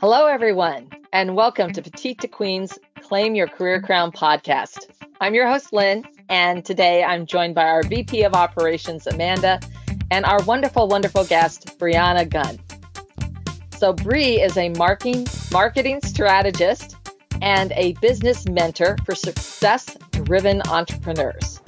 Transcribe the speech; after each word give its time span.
Hello, 0.00 0.26
everyone, 0.26 0.88
and 1.12 1.34
welcome 1.34 1.72
to 1.72 1.82
Petite 1.82 2.20
to 2.20 2.28
Queen's 2.28 2.78
Claim 3.02 3.34
Your 3.34 3.48
Career 3.48 3.82
Crown 3.82 4.12
podcast. 4.12 4.86
I'm 5.20 5.34
your 5.34 5.48
host, 5.48 5.72
Lynn, 5.72 6.04
and 6.28 6.64
today 6.64 7.02
I'm 7.02 7.26
joined 7.26 7.56
by 7.56 7.64
our 7.64 7.82
VP 7.82 8.22
of 8.22 8.32
Operations, 8.32 9.08
Amanda, 9.08 9.58
and 10.12 10.24
our 10.24 10.40
wonderful, 10.44 10.86
wonderful 10.86 11.24
guest, 11.24 11.76
Brianna 11.80 12.28
Gunn. 12.28 12.60
So, 13.76 13.92
Bree 13.92 14.40
is 14.40 14.56
a 14.56 14.68
marketing, 14.68 15.26
marketing 15.50 16.00
strategist 16.04 16.94
and 17.42 17.72
a 17.72 17.94
business 17.94 18.48
mentor 18.48 18.98
for 19.04 19.16
success 19.16 19.96
driven 20.12 20.62
entrepreneurs. 20.68 21.60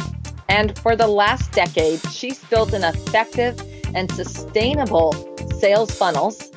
And 0.49 0.79
for 0.79 0.95
the 0.95 1.09
last 1.09 1.51
decade, 1.51 2.01
she's 2.13 2.39
built 2.45 2.75
an 2.75 2.85
effective 2.85 3.61
and 3.93 4.09
sustainable 4.13 5.15
sales 5.59 5.91
funnels. 5.91 6.53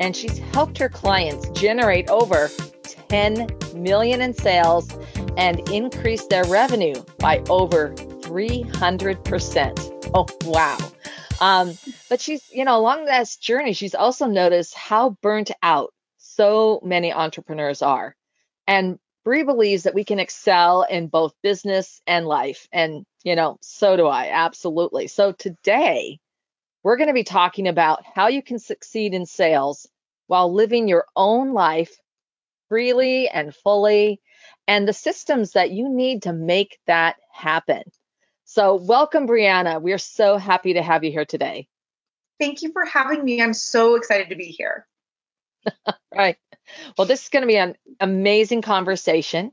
And 0.00 0.16
she's 0.16 0.38
helped 0.38 0.78
her 0.78 0.88
clients 0.88 1.48
generate 1.50 2.08
over 2.08 2.50
10 3.08 3.48
million 3.74 4.20
in 4.20 4.34
sales 4.34 4.96
and 5.36 5.68
increase 5.70 6.26
their 6.26 6.44
revenue 6.44 7.02
by 7.18 7.42
over 7.48 7.90
300%. 7.94 10.10
Oh, 10.14 10.26
wow. 10.44 10.78
Um, 11.40 11.76
but 12.08 12.20
she's, 12.20 12.48
you 12.52 12.64
know, 12.64 12.78
along 12.78 13.04
this 13.04 13.36
journey, 13.36 13.72
she's 13.72 13.94
also 13.94 14.26
noticed 14.26 14.74
how 14.74 15.10
burnt 15.22 15.50
out 15.62 15.92
so 16.18 16.80
many 16.84 17.12
entrepreneurs 17.12 17.82
are. 17.82 18.14
And 18.66 18.98
Bree 19.24 19.42
believes 19.42 19.84
that 19.84 19.94
we 19.94 20.04
can 20.04 20.20
excel 20.20 20.82
in 20.82 21.08
both 21.08 21.34
business 21.42 22.00
and 22.06 22.26
life. 22.26 22.68
And, 22.72 23.04
you 23.24 23.36
know, 23.36 23.58
so 23.62 23.96
do 23.96 24.06
I, 24.06 24.30
absolutely. 24.32 25.08
So 25.08 25.32
today, 25.32 26.20
we're 26.84 26.96
going 26.96 27.08
to 27.08 27.14
be 27.14 27.24
talking 27.24 27.66
about 27.66 28.04
how 28.14 28.28
you 28.28 28.42
can 28.42 28.60
succeed 28.60 29.14
in 29.14 29.26
sales 29.26 29.88
while 30.28 30.52
living 30.52 30.86
your 30.86 31.06
own 31.16 31.52
life 31.52 31.96
freely 32.68 33.28
and 33.28 33.54
fully, 33.54 34.20
and 34.66 34.88
the 34.88 34.92
systems 34.92 35.52
that 35.52 35.70
you 35.70 35.88
need 35.88 36.22
to 36.22 36.32
make 36.32 36.78
that 36.86 37.16
happen. 37.32 37.82
So, 38.44 38.76
welcome, 38.76 39.26
Brianna. 39.26 39.80
We 39.80 39.92
are 39.92 39.98
so 39.98 40.36
happy 40.36 40.74
to 40.74 40.82
have 40.82 41.04
you 41.04 41.10
here 41.10 41.24
today. 41.24 41.68
Thank 42.40 42.62
you 42.62 42.72
for 42.72 42.84
having 42.84 43.24
me. 43.24 43.40
I'm 43.40 43.54
so 43.54 43.94
excited 43.94 44.30
to 44.30 44.36
be 44.36 44.46
here. 44.46 44.86
right. 46.14 46.36
Well, 46.98 47.06
this 47.06 47.22
is 47.22 47.28
going 47.28 47.42
to 47.42 47.46
be 47.46 47.56
an 47.56 47.76
amazing 48.00 48.62
conversation. 48.62 49.52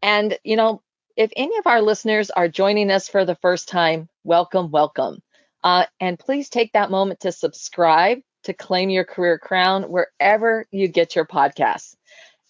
And, 0.00 0.38
you 0.42 0.56
know, 0.56 0.82
if 1.16 1.30
any 1.36 1.58
of 1.58 1.66
our 1.66 1.82
listeners 1.82 2.30
are 2.30 2.48
joining 2.48 2.90
us 2.90 3.08
for 3.08 3.24
the 3.24 3.34
first 3.36 3.68
time, 3.68 4.08
welcome, 4.24 4.70
welcome. 4.70 5.22
Uh, 5.62 5.86
and 6.00 6.18
please 6.18 6.48
take 6.48 6.72
that 6.72 6.90
moment 6.90 7.20
to 7.20 7.32
subscribe 7.32 8.18
to 8.44 8.52
claim 8.52 8.90
your 8.90 9.04
career 9.04 9.38
crown 9.38 9.84
wherever 9.84 10.66
you 10.70 10.88
get 10.88 11.14
your 11.14 11.26
podcasts 11.26 11.94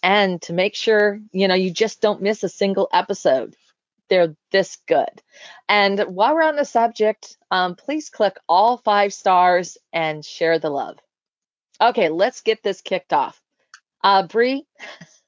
and 0.01 0.41
to 0.41 0.53
make 0.53 0.75
sure, 0.75 1.19
you 1.31 1.47
know, 1.47 1.55
you 1.55 1.71
just 1.71 2.01
don't 2.01 2.21
miss 2.21 2.43
a 2.43 2.49
single 2.49 2.89
episode. 2.91 3.55
They're 4.09 4.35
this 4.51 4.77
good. 4.87 5.21
And 5.69 5.99
while 6.01 6.35
we're 6.35 6.43
on 6.43 6.57
the 6.57 6.65
subject, 6.65 7.37
um, 7.49 7.75
please 7.75 8.09
click 8.09 8.35
all 8.49 8.77
five 8.77 9.13
stars 9.13 9.77
and 9.93 10.23
share 10.25 10.59
the 10.59 10.69
love. 10.69 10.97
Okay, 11.79 12.09
let's 12.09 12.41
get 12.41 12.61
this 12.63 12.81
kicked 12.81 13.13
off. 13.13 13.41
Uh, 14.03 14.27
Bree, 14.27 14.65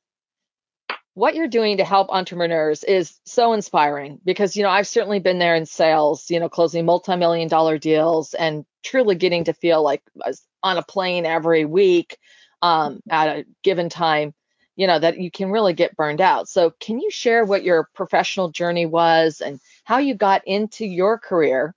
what 1.15 1.33
you're 1.33 1.47
doing 1.47 1.77
to 1.77 1.85
help 1.85 2.09
entrepreneurs 2.09 2.83
is 2.83 3.17
so 3.25 3.53
inspiring 3.53 4.19
because 4.23 4.55
you 4.55 4.63
know 4.63 4.69
I've 4.69 4.87
certainly 4.87 5.19
been 5.19 5.39
there 5.39 5.55
in 5.55 5.65
sales, 5.65 6.29
you 6.29 6.39
know, 6.39 6.49
closing 6.49 6.85
multi-million 6.85 7.47
dollar 7.47 7.77
deals 7.77 8.33
and 8.33 8.65
truly 8.83 9.15
getting 9.15 9.45
to 9.45 9.53
feel 9.53 9.81
like 9.81 10.03
I 10.23 10.29
was 10.29 10.45
on 10.61 10.77
a 10.77 10.83
plane 10.83 11.25
every 11.25 11.65
week 11.65 12.17
um, 12.61 13.01
at 13.09 13.27
a 13.29 13.45
given 13.63 13.89
time, 13.89 14.33
you 14.75 14.87
know, 14.87 14.99
that 14.99 15.17
you 15.17 15.31
can 15.31 15.51
really 15.51 15.73
get 15.73 15.95
burned 15.95 16.19
out. 16.19 16.49
So, 16.49 16.71
can 16.79 16.99
you 16.99 17.09
share 17.09 17.45
what 17.45 17.63
your 17.63 17.89
professional 17.95 18.49
journey 18.49 18.85
was 18.85 19.39
and 19.39 19.59
how 19.85 19.99
you 19.99 20.15
got 20.15 20.41
into 20.45 20.85
your 20.85 21.17
career? 21.17 21.73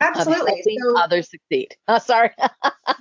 Absolutely. 0.00 0.62
So, 0.62 0.98
others 0.98 1.30
succeed. 1.30 1.76
Oh, 1.88 1.98
sorry. 1.98 2.30
yeah, 2.38 2.46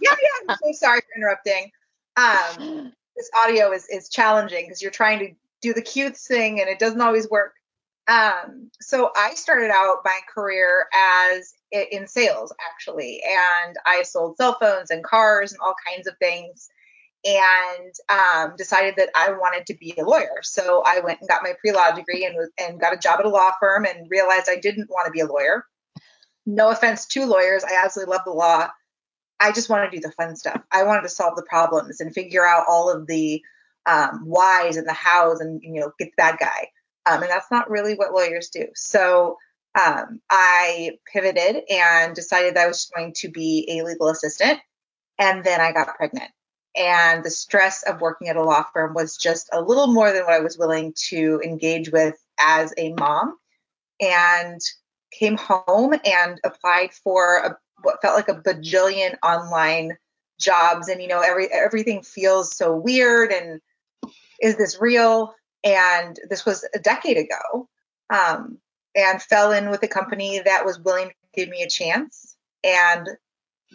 yeah. 0.01 0.49
I'm 0.49 0.57
so 0.61 0.71
sorry 0.73 0.99
for 0.99 1.17
interrupting. 1.17 1.71
Um, 2.17 2.91
this 3.15 3.29
audio 3.37 3.71
is 3.71 3.87
is 3.87 4.09
challenging 4.09 4.65
because 4.65 4.81
you're 4.81 4.91
trying 4.91 5.19
to 5.19 5.31
do 5.65 5.73
the 5.73 5.81
cute 5.81 6.15
thing 6.15 6.61
and 6.61 6.69
it 6.69 6.79
doesn't 6.79 7.01
always 7.01 7.29
work. 7.29 7.53
Um, 8.07 8.69
so 8.81 9.11
I 9.15 9.33
started 9.33 9.71
out 9.71 9.97
my 10.05 10.19
career 10.33 10.85
as 10.93 11.53
in 11.71 12.07
sales 12.07 12.53
actually, 12.71 13.21
and 13.25 13.75
I 13.85 14.03
sold 14.03 14.37
cell 14.37 14.57
phones 14.59 14.91
and 14.91 15.03
cars 15.03 15.51
and 15.51 15.61
all 15.61 15.73
kinds 15.87 16.07
of 16.07 16.15
things, 16.19 16.69
and 17.25 17.93
um, 18.09 18.55
decided 18.57 18.95
that 18.97 19.09
I 19.15 19.31
wanted 19.31 19.65
to 19.65 19.73
be 19.73 19.95
a 19.97 20.03
lawyer. 20.03 20.43
So 20.43 20.83
I 20.85 20.99
went 20.99 21.19
and 21.19 21.27
got 21.27 21.41
my 21.41 21.53
pre 21.59 21.71
law 21.71 21.91
degree 21.91 22.25
and 22.25 22.35
and 22.59 22.79
got 22.79 22.93
a 22.93 22.97
job 22.97 23.19
at 23.19 23.25
a 23.25 23.29
law 23.29 23.51
firm 23.59 23.85
and 23.85 24.09
realized 24.09 24.49
I 24.49 24.59
didn't 24.59 24.91
want 24.91 25.07
to 25.07 25.11
be 25.11 25.21
a 25.21 25.25
lawyer. 25.25 25.65
No 26.45 26.69
offense 26.69 27.07
to 27.07 27.25
lawyers, 27.25 27.63
I 27.63 27.83
absolutely 27.83 28.13
love 28.13 28.21
the 28.23 28.31
law. 28.31 28.67
I 29.39 29.51
just 29.51 29.67
want 29.67 29.89
to 29.89 29.97
do 29.97 30.01
the 30.01 30.13
fun 30.13 30.35
stuff. 30.35 30.61
I 30.71 30.83
wanted 30.83 31.01
to 31.01 31.09
solve 31.09 31.35
the 31.35 31.45
problems 31.49 31.99
and 32.01 32.13
figure 32.13 32.45
out 32.45 32.65
all 32.69 32.91
of 32.91 33.07
the 33.07 33.41
um, 33.85 34.21
whys 34.25 34.77
and 34.77 34.87
the 34.87 34.93
hows 34.93 35.39
and 35.39 35.61
you 35.63 35.79
know 35.79 35.91
get 35.99 36.11
the 36.11 36.15
bad 36.17 36.37
guy. 36.39 36.69
Um, 37.07 37.21
and 37.21 37.29
that's 37.29 37.51
not 37.51 37.69
really 37.69 37.93
what 37.93 38.13
lawyers 38.13 38.49
do. 38.49 38.67
So 38.75 39.37
um, 39.75 40.21
i 40.29 40.91
pivoted 41.11 41.63
and 41.69 42.15
decided 42.15 42.55
that 42.55 42.63
i 42.63 42.67
was 42.67 42.89
going 42.95 43.13
to 43.13 43.29
be 43.29 43.67
a 43.69 43.83
legal 43.83 44.07
assistant 44.07 44.59
and 45.19 45.43
then 45.43 45.59
i 45.59 45.71
got 45.71 45.95
pregnant. 45.95 46.31
And 46.77 47.23
the 47.23 47.29
stress 47.29 47.83
of 47.83 48.01
working 48.01 48.27
at 48.27 48.35
a 48.35 48.43
law 48.43 48.65
firm 48.73 48.93
was 48.93 49.15
just 49.17 49.49
a 49.53 49.61
little 49.61 49.87
more 49.87 50.11
than 50.11 50.23
what 50.23 50.33
i 50.33 50.39
was 50.39 50.57
willing 50.57 50.93
to 51.09 51.41
engage 51.43 51.91
with 51.91 52.15
as 52.39 52.73
a 52.77 52.93
mom 52.93 53.35
and 54.01 54.61
came 55.11 55.37
home 55.37 55.93
and 56.05 56.39
applied 56.43 56.93
for 56.93 57.37
a, 57.37 57.57
what 57.81 58.01
felt 58.01 58.15
like 58.15 58.29
a 58.29 58.41
bajillion 58.41 59.15
online 59.23 59.97
jobs. 60.39 60.87
And 60.87 61.01
you 61.01 61.07
know 61.07 61.21
every 61.21 61.47
everything 61.51 62.01
feels 62.01 62.55
so 62.55 62.75
weird 62.75 63.31
and 63.31 63.61
is 64.41 64.57
this 64.57 64.79
real? 64.79 65.33
And 65.63 66.19
this 66.29 66.45
was 66.45 66.67
a 66.73 66.79
decade 66.79 67.17
ago. 67.17 67.67
Um, 68.09 68.59
and 68.95 69.21
fell 69.21 69.51
in 69.51 69.69
with 69.69 69.83
a 69.83 69.87
company 69.87 70.41
that 70.43 70.65
was 70.65 70.79
willing 70.79 71.09
to 71.09 71.15
give 71.33 71.49
me 71.49 71.63
a 71.63 71.69
chance 71.69 72.35
and 72.63 73.07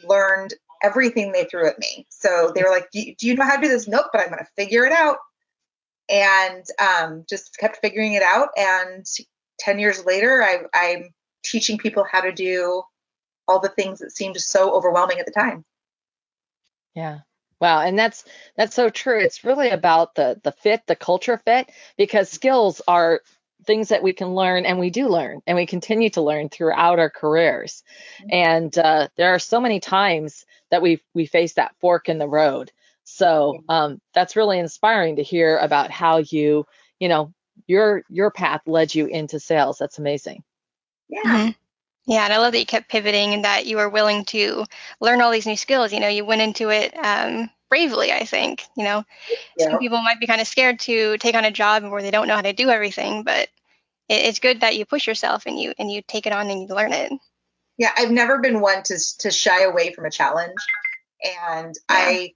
learned 0.03 0.55
everything 0.83 1.33
they 1.33 1.45
threw 1.45 1.69
at 1.69 1.79
me. 1.79 2.07
So 2.09 2.53
they 2.55 2.63
were 2.63 2.71
like, 2.71 2.91
Do 2.91 3.15
you, 3.21 3.35
know 3.35 3.45
how 3.45 3.57
to 3.57 3.63
do 3.63 3.69
this? 3.69 3.87
Nope, 3.87 4.07
but 4.13 4.21
I'm 4.21 4.29
going 4.29 4.39
to 4.39 4.51
figure 4.57 4.85
it 4.87 4.93
out. 4.93 5.19
And 6.09 6.65
um, 6.81 7.25
just 7.29 7.57
kept 7.59 7.79
figuring 7.83 8.15
it 8.15 8.23
out. 8.23 8.49
And 8.57 9.07
10 9.61 9.79
years 9.79 10.05
later, 10.05 10.43
I, 10.43 10.63
I'm 10.75 11.11
teaching 11.45 11.79
people 11.79 12.05
how 12.11 12.23
to 12.23 12.33
do 12.33 12.83
all 13.47 13.61
the 13.61 13.69
things 13.69 14.01
that 14.01 14.13
seemed 14.13 14.37
so 14.41 14.75
overwhelming 14.75 15.19
at 15.19 15.27
the 15.27 15.33
time. 15.33 15.65
Yeah. 16.95 17.21
Wow, 17.61 17.81
and 17.81 17.99
that's 17.99 18.25
that's 18.57 18.75
so 18.75 18.89
true. 18.89 19.21
It's 19.21 19.45
really 19.45 19.69
about 19.69 20.15
the 20.15 20.41
the 20.43 20.53
fit, 20.53 20.87
the 20.87 20.97
culture 20.97 21.37
fit, 21.45 21.71
because 21.97 22.31
skills 22.31 22.81
are 22.89 23.21
things 23.67 23.89
that 23.89 24.03
we 24.03 24.13
can 24.13 24.35
learn 24.35 24.65
and 24.65 24.79
we 24.79 24.89
do 24.89 25.09
learn 25.09 25.43
and 25.47 25.57
we 25.57 25.67
continue 25.67 26.09
to 26.11 26.23
learn 26.23 26.49
throughout 26.49 26.99
our 26.99 27.11
careers. 27.11 27.83
Mm-hmm. 28.21 28.29
And 28.33 28.79
uh, 28.79 29.09
there 29.17 29.35
are 29.35 29.39
so 29.39 29.61
many 29.61 29.81
times 29.81 30.47
that 30.71 30.83
we 30.83 31.03
we 31.15 31.27
face 31.27 31.55
that 31.55 31.75
fork 31.81 32.09
in 32.09 32.19
the 32.19 32.29
road. 32.29 32.73
So 33.05 33.63
um, 33.69 34.01
that's 34.15 34.37
really 34.37 34.59
inspiring 34.59 35.17
to 35.17 35.23
hear 35.23 35.59
about 35.59 35.91
how 35.91 36.19
you, 36.19 36.67
you 36.99 37.09
know, 37.09 37.33
your 37.67 38.05
your 38.09 38.31
path 38.31 38.63
led 38.67 38.95
you 38.95 39.07
into 39.07 39.41
sales. 39.41 39.79
That's 39.79 39.99
amazing. 39.99 40.45
Yeah. 41.09 41.23
Mm-hmm. 41.25 41.51
Yeah, 42.11 42.25
and 42.25 42.33
I 42.33 42.39
love 42.39 42.53
that 42.53 42.59
you 42.59 42.67
kept 42.67 42.91
pivoting 42.91 43.35
and 43.35 43.45
that 43.45 43.67
you 43.67 43.77
were 43.77 43.89
willing 43.89 44.25
to 44.27 44.65
learn 45.01 45.21
all 45.21 45.31
these 45.31 45.47
new 45.47 45.57
skills. 45.57 45.93
You 45.93 46.01
know, 46.01 46.09
you 46.09 46.25
went 46.25 46.43
into 46.43 46.69
it 46.69 46.93
um, 46.99 47.49
bravely, 47.69 48.11
I 48.11 48.25
think. 48.25 48.65
You 48.77 48.83
know, 48.83 49.05
yeah. 49.57 49.71
some 49.71 49.79
people 49.79 50.03
might 50.03 50.19
be 50.19 50.27
kind 50.27 50.41
of 50.41 50.49
scared 50.49 50.81
to 50.81 51.19
take 51.19 51.37
on 51.37 51.45
a 51.45 51.53
job 51.53 51.85
where 51.85 52.03
they 52.03 52.11
don't 52.11 52.27
know 52.27 52.35
how 52.35 52.43
to 52.43 52.53
do 52.53 52.69
everything, 52.69 53.23
but 53.23 53.49
it, 54.09 54.25
it's 54.25 54.41
good 54.41 54.63
that 54.63 54.77
you 54.77 54.85
push 54.87 55.07
yourself 55.07 55.45
and 55.47 55.57
you 55.57 55.73
and 55.79 55.89
you 55.89 56.03
take 56.03 56.27
it 56.27 56.33
on 56.33 56.51
and 56.51 56.63
you 56.63 56.75
learn 56.75 56.93
it. 56.93 57.13
Yeah, 57.79 57.93
I've 57.97 58.11
never 58.11 58.41
been 58.41 58.61
one 58.61 58.83
to 58.83 58.99
to 59.21 59.31
shy 59.31 59.63
away 59.63 59.93
from 59.93 60.05
a 60.05 60.11
challenge, 60.11 60.59
and 61.23 61.77
yeah. 61.77 61.97
I 61.97 62.35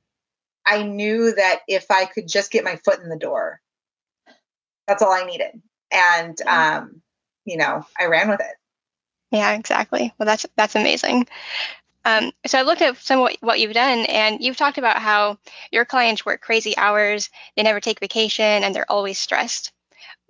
I 0.65 0.85
knew 0.85 1.35
that 1.35 1.63
if 1.67 1.91
I 1.91 2.05
could 2.05 2.29
just 2.29 2.53
get 2.53 2.63
my 2.63 2.77
foot 2.85 3.01
in 3.01 3.09
the 3.09 3.19
door, 3.19 3.61
that's 4.87 5.03
all 5.03 5.13
I 5.13 5.25
needed, 5.25 5.61
and 5.91 6.41
um, 6.43 7.03
you 7.45 7.57
know, 7.57 7.85
I 7.99 8.05
ran 8.05 8.29
with 8.29 8.39
it. 8.39 8.55
Yeah, 9.35 9.55
exactly. 9.55 10.15
Well, 10.17 10.27
that's 10.27 10.47
that's 10.57 10.77
amazing. 10.77 11.27
Um, 12.05 12.31
so 12.47 12.59
I 12.59 12.63
looked 12.63 12.83
at 12.83 12.99
some 12.99 13.21
of 13.21 13.31
what 13.41 13.59
you've 13.59 13.73
done, 13.73 14.07
and 14.07 14.41
you've 14.41 14.57
talked 14.57 14.79
about 14.79 14.99
how 14.99 15.39
your 15.73 15.85
clients 15.85 16.25
work 16.25 16.41
crazy 16.41 16.77
hours, 16.77 17.31
they 17.57 17.65
never 17.65 17.81
take 17.81 17.99
vacation, 17.99 18.45
and 18.63 18.73
they're 18.75 18.91
always 18.91 19.19
stressed. 19.19 19.73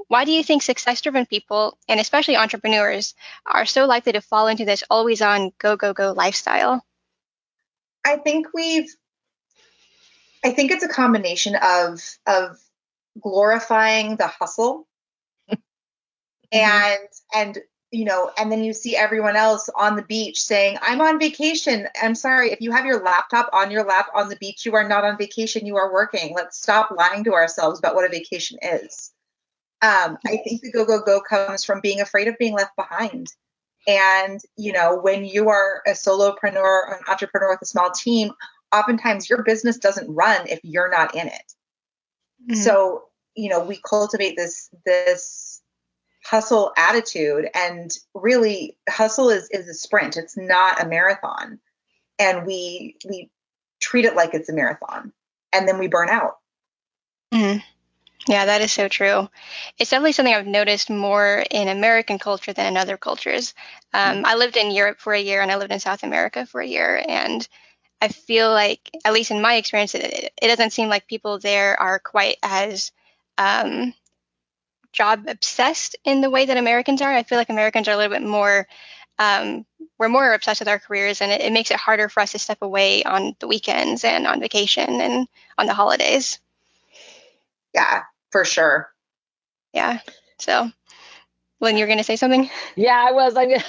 Why 0.08 0.24
do 0.24 0.32
you 0.32 0.42
think 0.42 0.62
success-driven 0.62 1.26
people, 1.26 1.76
and 1.86 2.00
especially 2.00 2.36
entrepreneurs, 2.36 3.14
are 3.44 3.66
so 3.66 3.84
likely 3.84 4.12
to 4.12 4.22
fall 4.22 4.46
into 4.46 4.64
this 4.64 4.84
always-on, 4.88 5.52
go 5.58 5.76
go 5.76 5.92
go 5.92 6.12
lifestyle? 6.12 6.82
I 8.06 8.16
think 8.16 8.46
we've 8.54 8.88
I 10.42 10.50
think 10.50 10.70
it's 10.70 10.84
a 10.84 10.88
combination 10.88 11.56
of 11.56 12.00
of 12.26 12.58
glorifying 13.20 14.16
the 14.16 14.28
hustle 14.28 14.86
and 16.52 16.98
and 17.34 17.58
you 17.94 18.04
know 18.04 18.30
and 18.36 18.50
then 18.50 18.64
you 18.64 18.72
see 18.72 18.96
everyone 18.96 19.36
else 19.36 19.70
on 19.76 19.94
the 19.94 20.02
beach 20.02 20.42
saying 20.42 20.76
i'm 20.82 21.00
on 21.00 21.20
vacation. 21.20 21.86
I'm 22.02 22.16
sorry 22.16 22.50
if 22.50 22.60
you 22.60 22.72
have 22.72 22.84
your 22.84 23.02
laptop 23.02 23.48
on 23.52 23.70
your 23.70 23.84
lap 23.84 24.08
on 24.14 24.28
the 24.28 24.36
beach 24.36 24.66
you 24.66 24.74
are 24.74 24.86
not 24.86 25.04
on 25.04 25.16
vacation. 25.16 25.64
You 25.64 25.76
are 25.76 25.92
working. 25.92 26.34
Let's 26.34 26.60
stop 26.60 26.90
lying 26.90 27.22
to 27.24 27.34
ourselves 27.34 27.78
about 27.78 27.94
what 27.94 28.04
a 28.04 28.08
vacation 28.08 28.58
is. 28.62 29.12
Um, 29.80 30.18
i 30.26 30.38
think 30.44 30.62
the 30.62 30.72
go 30.72 30.84
go 30.84 31.00
go 31.00 31.20
comes 31.20 31.64
from 31.64 31.80
being 31.80 32.00
afraid 32.00 32.26
of 32.26 32.36
being 32.38 32.54
left 32.54 32.74
behind. 32.76 33.28
And 33.86 34.40
you 34.56 34.72
know 34.72 34.98
when 35.00 35.24
you 35.24 35.48
are 35.48 35.82
a 35.86 35.90
solopreneur 35.90 36.96
an 36.96 37.00
entrepreneur 37.08 37.50
with 37.50 37.62
a 37.62 37.66
small 37.66 37.92
team 37.92 38.32
oftentimes 38.72 39.30
your 39.30 39.44
business 39.44 39.78
doesn't 39.78 40.12
run 40.12 40.48
if 40.48 40.58
you're 40.64 40.90
not 40.90 41.14
in 41.14 41.28
it. 41.28 41.52
Mm-hmm. 42.50 42.60
so 42.60 43.04
you 43.36 43.48
know 43.48 43.64
we 43.64 43.80
cultivate 43.88 44.36
this 44.36 44.68
this 44.84 45.62
hustle 46.24 46.72
attitude 46.76 47.48
and 47.54 47.90
really 48.14 48.76
hustle 48.88 49.30
is 49.30 49.48
is 49.50 49.68
a 49.68 49.74
sprint. 49.74 50.16
It's 50.16 50.36
not 50.36 50.82
a 50.82 50.88
marathon. 50.88 51.60
And 52.18 52.46
we 52.46 52.96
we 53.08 53.30
treat 53.80 54.04
it 54.04 54.16
like 54.16 54.34
it's 54.34 54.48
a 54.48 54.54
marathon 54.54 55.12
and 55.52 55.68
then 55.68 55.78
we 55.78 55.88
burn 55.88 56.08
out. 56.08 56.38
Mm-hmm. 57.32 57.58
yeah 58.28 58.46
that 58.46 58.62
is 58.62 58.70
so 58.72 58.88
true. 58.88 59.28
It's 59.78 59.90
definitely 59.90 60.12
something 60.12 60.34
i've 60.34 60.46
noticed 60.46 60.88
more 60.88 61.44
in 61.50 61.68
american 61.68 62.18
culture 62.18 62.52
than 62.52 62.66
in 62.66 62.76
other 62.76 62.96
cultures. 62.96 63.54
Um, 63.92 64.16
mm-hmm. 64.16 64.26
i 64.26 64.34
lived 64.36 64.56
in 64.56 64.70
europe 64.70 65.00
for 65.00 65.12
a 65.12 65.20
year 65.20 65.42
and 65.42 65.50
i 65.50 65.56
lived 65.56 65.72
in 65.72 65.80
south 65.80 66.04
america 66.04 66.46
for 66.46 66.60
a 66.60 66.66
year 66.66 67.02
and 67.08 67.46
i 68.00 68.08
feel 68.08 68.50
like 68.50 68.88
at 69.04 69.12
least 69.12 69.32
in 69.32 69.42
my 69.42 69.54
experience 69.56 69.94
it, 69.94 70.32
it 70.40 70.46
doesn't 70.46 70.72
seem 70.72 70.88
like 70.88 71.08
people 71.08 71.38
there 71.38 71.80
are 71.80 71.98
quite 71.98 72.36
as 72.42 72.92
um, 73.36 73.92
job 74.94 75.24
obsessed 75.28 75.96
in 76.04 76.20
the 76.20 76.30
way 76.30 76.46
that 76.46 76.56
Americans 76.56 77.02
are. 77.02 77.12
I 77.12 77.22
feel 77.22 77.36
like 77.36 77.50
Americans 77.50 77.88
are 77.88 77.92
a 77.92 77.96
little 77.96 78.16
bit 78.16 78.26
more, 78.26 78.66
um, 79.18 79.66
we're 79.98 80.08
more 80.08 80.32
obsessed 80.32 80.60
with 80.60 80.68
our 80.68 80.78
careers, 80.78 81.20
and 81.20 81.30
it, 81.30 81.42
it, 81.42 81.52
makes 81.52 81.70
it 81.70 81.76
harder 81.76 82.08
for 82.08 82.20
us 82.20 82.32
to 82.32 82.38
step 82.38 82.62
away 82.62 83.04
on 83.04 83.36
the 83.38 83.46
weekends 83.46 84.04
and 84.04 84.26
on 84.26 84.40
vacation 84.40 85.00
and 85.00 85.28
on 85.58 85.66
the 85.66 85.74
holidays. 85.74 86.40
Yeah, 87.74 88.02
for 88.30 88.44
sure. 88.44 88.88
Yeah. 89.72 90.00
So, 90.38 90.70
Lynn, 91.60 91.76
you're 91.76 91.86
going 91.86 91.98
to 91.98 92.04
say 92.04 92.16
something? 92.16 92.50
Yeah, 92.76 93.04
I 93.08 93.12
was. 93.12 93.36
I, 93.36 93.62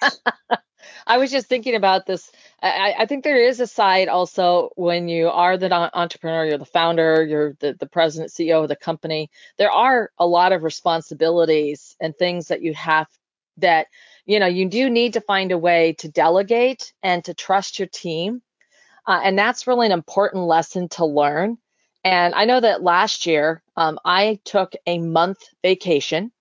I 1.06 1.18
was 1.18 1.30
just 1.30 1.46
thinking 1.46 1.74
about 1.74 2.06
this 2.06 2.30
I, 2.60 2.94
I, 2.98 3.06
think 3.06 3.22
there 3.22 3.40
is 3.40 3.60
a 3.60 3.66
side 3.66 4.08
also 4.08 4.70
when 4.74 5.08
you 5.08 5.28
are 5.28 5.56
the 5.56 5.72
entrepreneur, 5.96 6.44
you're 6.44 6.58
the 6.58 6.64
founder, 6.64 7.24
you're 7.24 7.54
the, 7.60 7.74
the 7.78 7.86
president, 7.86 8.32
CEO 8.32 8.62
of 8.62 8.68
the 8.68 8.76
company. 8.76 9.30
There 9.58 9.70
are 9.70 10.10
a 10.18 10.26
lot 10.26 10.52
of 10.52 10.64
responsibilities 10.64 11.96
and 12.00 12.16
things 12.16 12.48
that 12.48 12.62
you 12.62 12.74
have 12.74 13.06
that, 13.58 13.86
you 14.26 14.40
know, 14.40 14.46
you 14.46 14.68
do 14.68 14.90
need 14.90 15.12
to 15.12 15.20
find 15.20 15.52
a 15.52 15.58
way 15.58 15.92
to 16.00 16.08
delegate 16.08 16.92
and 17.02 17.24
to 17.24 17.34
trust 17.34 17.78
your 17.78 17.88
team. 17.88 18.42
Uh, 19.06 19.20
and 19.22 19.38
that's 19.38 19.68
really 19.68 19.86
an 19.86 19.92
important 19.92 20.44
lesson 20.44 20.88
to 20.88 21.04
learn. 21.04 21.58
And 22.02 22.34
I 22.34 22.44
know 22.44 22.58
that 22.58 22.82
last 22.82 23.26
year 23.26 23.62
um, 23.76 24.00
I 24.04 24.40
took 24.44 24.72
a 24.86 24.98
month 24.98 25.38
vacation 25.62 26.32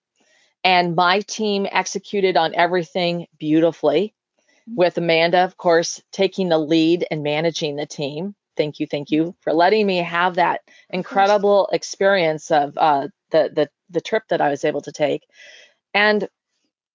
and 0.64 0.96
my 0.96 1.20
team 1.22 1.68
executed 1.72 2.38
on 2.38 2.56
everything 2.56 3.28
beautifully 3.38 4.16
with 4.68 4.98
Amanda, 4.98 5.40
of 5.40 5.58
course, 5.58 6.02
taking 6.12 6.50
the 6.50 6.58
lead 6.58 7.06
and 7.10 7.24
managing 7.24 7.76
the 7.76 7.86
team. 7.86 8.36
Thank 8.58 8.80
you, 8.80 8.88
thank 8.88 9.12
you 9.12 9.36
for 9.42 9.54
letting 9.54 9.86
me 9.86 9.98
have 9.98 10.36
that 10.36 10.62
incredible 10.90 11.70
experience 11.72 12.52
of 12.52 12.78
uh, 12.78 13.08
the 13.32 13.50
the 13.54 13.70
the 13.90 14.02
trip 14.02 14.24
that 14.30 14.42
I 14.42 14.50
was 14.50 14.66
able 14.66 14.82
to 14.82 14.92
take. 14.92 15.24
And 15.94 16.28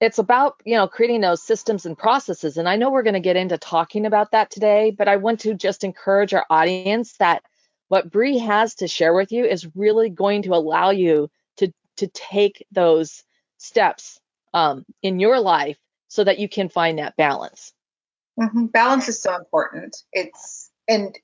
it's 0.01 0.19
about 0.19 0.61
you 0.65 0.75
know 0.75 0.89
creating 0.89 1.21
those 1.21 1.43
systems 1.43 1.87
and 1.87 1.97
processes. 1.97 2.57
And 2.57 2.69
I 2.69 2.77
know 2.77 2.91
we're 2.91 3.05
going 3.05 3.15
to 3.15 3.21
get 3.21 3.37
into 3.37 3.59
talking 3.59 4.07
about 4.07 4.33
that 4.33 4.51
today, 4.51 4.91
but 4.97 5.09
I 5.09 5.17
want 5.17 5.41
to 5.41 5.55
just 5.55 5.85
encourage 5.85 6.35
our 6.35 6.45
audience 6.51 7.17
that 7.19 7.43
what 7.89 8.11
Bree 8.11 8.39
has 8.39 8.75
to 8.77 8.89
share 8.89 9.15
with 9.15 9.33
you 9.33 9.45
is 9.45 9.69
really 9.77 10.11
going 10.11 10.43
to 10.43 10.55
allow 10.55 10.91
you 10.91 11.31
to 11.59 11.73
to 11.99 12.09
take 12.09 12.67
those 12.73 13.23
steps 13.59 14.19
um, 14.53 14.85
in 15.03 15.21
your 15.21 15.41
life 15.41 15.79
so 16.12 16.23
that 16.23 16.38
you 16.38 16.47
can 16.47 16.69
find 16.69 16.99
that 16.99 17.17
balance. 17.17 17.73
Mm-hmm. 18.38 18.67
Balance 18.67 19.09
is 19.09 19.23
so 19.23 19.35
important. 19.35 19.97
It's, 20.12 20.70
and, 20.87 21.19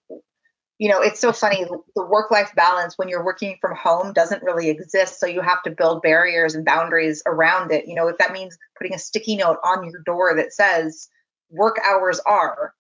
you 0.79 0.89
know, 0.89 1.03
it's 1.03 1.21
so 1.21 1.31
funny. 1.31 1.67
The 1.95 2.07
work 2.07 2.31
life 2.31 2.53
balance 2.57 2.97
when 2.97 3.11
you're 3.11 3.23
working 3.23 3.59
from 3.61 3.77
home 3.77 4.15
doesn't 4.15 4.43
really 4.43 4.71
exist. 4.71 5.21
So 5.21 5.27
you 5.27 5.43
have 5.43 5.63
to 5.65 5.71
build 5.73 6.01
barriers 6.01 6.55
and 6.55 6.65
boundaries 6.65 7.23
around 7.27 7.71
it. 7.71 7.87
You 7.87 7.97
know, 7.97 8.09
if 8.09 8.17
that 8.17 8.33
means 8.33 8.57
putting 8.79 8.95
a 8.95 8.99
sticky 8.99 9.37
note 9.37 9.59
on 9.63 9.85
your 9.85 10.01
door 10.07 10.35
that 10.37 10.55
says 10.55 11.11
work 11.51 11.77
hours 11.85 12.19
are, 12.25 12.73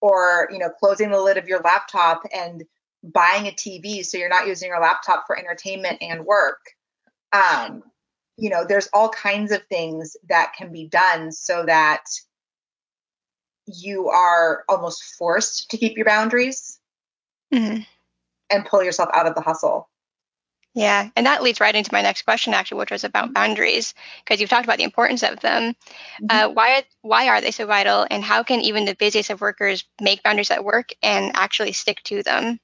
or, 0.00 0.48
you 0.50 0.58
know, 0.58 0.70
closing 0.70 1.12
the 1.12 1.22
lid 1.22 1.36
of 1.36 1.46
your 1.46 1.60
laptop 1.60 2.22
and 2.34 2.64
buying 3.04 3.46
a 3.46 3.52
TV 3.52 4.04
so 4.04 4.18
you're 4.18 4.28
not 4.28 4.48
using 4.48 4.70
your 4.70 4.80
laptop 4.80 5.22
for 5.28 5.38
entertainment 5.38 5.98
and 6.00 6.26
work. 6.26 6.58
Um, 7.32 7.84
you 8.38 8.48
know 8.48 8.64
there's 8.66 8.88
all 8.92 9.10
kinds 9.10 9.52
of 9.52 9.62
things 9.64 10.16
that 10.28 10.52
can 10.56 10.72
be 10.72 10.86
done 10.86 11.32
so 11.32 11.64
that 11.66 12.04
you 13.66 14.08
are 14.08 14.64
almost 14.68 15.02
forced 15.18 15.70
to 15.70 15.76
keep 15.76 15.96
your 15.96 16.06
boundaries 16.06 16.78
mm-hmm. 17.52 17.82
and 18.48 18.64
pull 18.64 18.82
yourself 18.82 19.10
out 19.12 19.26
of 19.26 19.34
the 19.34 19.42
hustle. 19.42 19.90
Yeah 20.74 21.10
and 21.16 21.26
that 21.26 21.42
leads 21.42 21.60
right 21.60 21.74
into 21.74 21.92
my 21.92 22.02
next 22.02 22.22
question 22.22 22.54
actually 22.54 22.78
which 22.78 22.92
was 22.92 23.02
about 23.02 23.34
boundaries 23.34 23.94
because 24.24 24.40
you've 24.40 24.50
talked 24.50 24.64
about 24.64 24.78
the 24.78 24.84
importance 24.84 25.24
of 25.24 25.40
them. 25.40 25.72
Mm-hmm. 25.72 26.26
uh, 26.30 26.48
why 26.50 26.84
why 27.02 27.28
are 27.28 27.40
they 27.40 27.50
so 27.50 27.66
vital 27.66 28.06
and 28.08 28.22
how 28.22 28.44
can 28.44 28.60
even 28.60 28.84
the 28.84 28.94
busiest 28.94 29.30
of 29.30 29.40
workers 29.40 29.84
make 30.00 30.22
boundaries 30.22 30.52
at 30.52 30.64
work 30.64 30.90
and 31.02 31.32
actually 31.34 31.72
stick 31.72 31.98
to 32.04 32.22
them? 32.22 32.60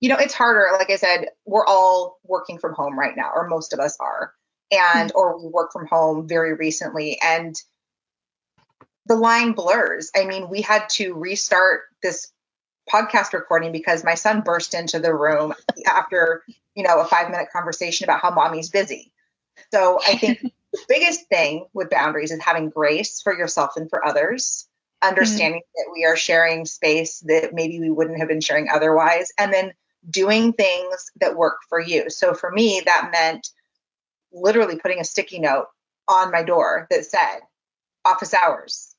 You 0.00 0.08
know 0.08 0.16
it's 0.16 0.34
harder 0.34 0.68
like 0.78 0.90
i 0.90 0.96
said 0.96 1.26
we're 1.44 1.66
all 1.66 2.18
working 2.24 2.58
from 2.58 2.74
home 2.74 2.98
right 2.98 3.16
now 3.16 3.30
or 3.34 3.48
most 3.48 3.74
of 3.74 3.80
us 3.80 3.96
are 4.00 4.32
and 4.76 5.10
mm-hmm. 5.10 5.18
or 5.18 5.42
we 5.42 5.48
work 5.48 5.72
from 5.72 5.86
home 5.86 6.28
very 6.28 6.54
recently 6.54 7.18
and 7.22 7.54
the 9.06 9.16
line 9.16 9.52
blurs. 9.52 10.10
I 10.16 10.24
mean, 10.24 10.48
we 10.48 10.62
had 10.62 10.88
to 10.90 11.14
restart 11.14 11.82
this 12.02 12.32
podcast 12.90 13.32
recording 13.32 13.72
because 13.72 14.04
my 14.04 14.14
son 14.14 14.42
burst 14.42 14.74
into 14.74 14.98
the 14.98 15.14
room 15.14 15.54
after, 15.86 16.42
you 16.74 16.82
know, 16.82 17.00
a 17.00 17.04
5-minute 17.04 17.48
conversation 17.52 18.04
about 18.04 18.20
how 18.20 18.30
mommy's 18.30 18.70
busy. 18.70 19.12
So, 19.72 19.98
I 20.06 20.16
think 20.18 20.40
the 20.40 20.80
biggest 20.88 21.28
thing 21.28 21.66
with 21.72 21.90
boundaries 21.90 22.32
is 22.32 22.42
having 22.42 22.70
grace 22.70 23.20
for 23.22 23.36
yourself 23.36 23.72
and 23.76 23.88
for 23.88 24.04
others, 24.04 24.66
understanding 25.02 25.60
mm-hmm. 25.60 25.90
that 25.90 25.92
we 25.94 26.04
are 26.04 26.16
sharing 26.16 26.64
space 26.64 27.20
that 27.26 27.54
maybe 27.54 27.80
we 27.80 27.90
wouldn't 27.90 28.18
have 28.18 28.28
been 28.28 28.40
sharing 28.40 28.68
otherwise, 28.68 29.32
and 29.38 29.52
then 29.52 29.72
doing 30.08 30.52
things 30.52 31.10
that 31.20 31.36
work 31.36 31.58
for 31.68 31.80
you. 31.80 32.10
So, 32.10 32.34
for 32.34 32.50
me, 32.50 32.82
that 32.84 33.10
meant 33.12 33.48
literally 34.34 34.78
putting 34.78 35.00
a 35.00 35.04
sticky 35.04 35.38
note 35.38 35.66
on 36.08 36.30
my 36.30 36.42
door 36.42 36.86
that 36.90 37.06
said 37.06 37.40
office 38.04 38.34
hours 38.34 38.94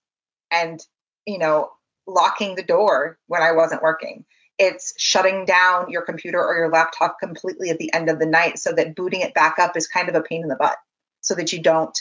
and, 0.51 0.83
you 1.27 1.37
know, 1.37 1.71
locking 2.07 2.55
the 2.55 2.63
door 2.63 3.19
when 3.27 3.41
I 3.41 3.51
wasn't 3.51 3.83
working. 3.83 4.25
It's 4.57 4.93
shutting 4.97 5.45
down 5.45 5.91
your 5.91 6.01
computer 6.01 6.41
or 6.43 6.55
your 6.55 6.69
laptop 6.69 7.19
completely 7.19 7.69
at 7.69 7.77
the 7.77 7.93
end 7.93 8.09
of 8.09 8.19
the 8.19 8.25
night 8.25 8.57
so 8.57 8.71
that 8.71 8.95
booting 8.95 9.21
it 9.21 9.33
back 9.33 9.59
up 9.59 9.75
is 9.75 9.87
kind 9.87 10.07
of 10.07 10.15
a 10.15 10.21
pain 10.21 10.41
in 10.41 10.47
the 10.47 10.55
butt 10.55 10.77
so 11.21 11.35
that 11.35 11.51
you 11.51 11.61
don't 11.61 11.99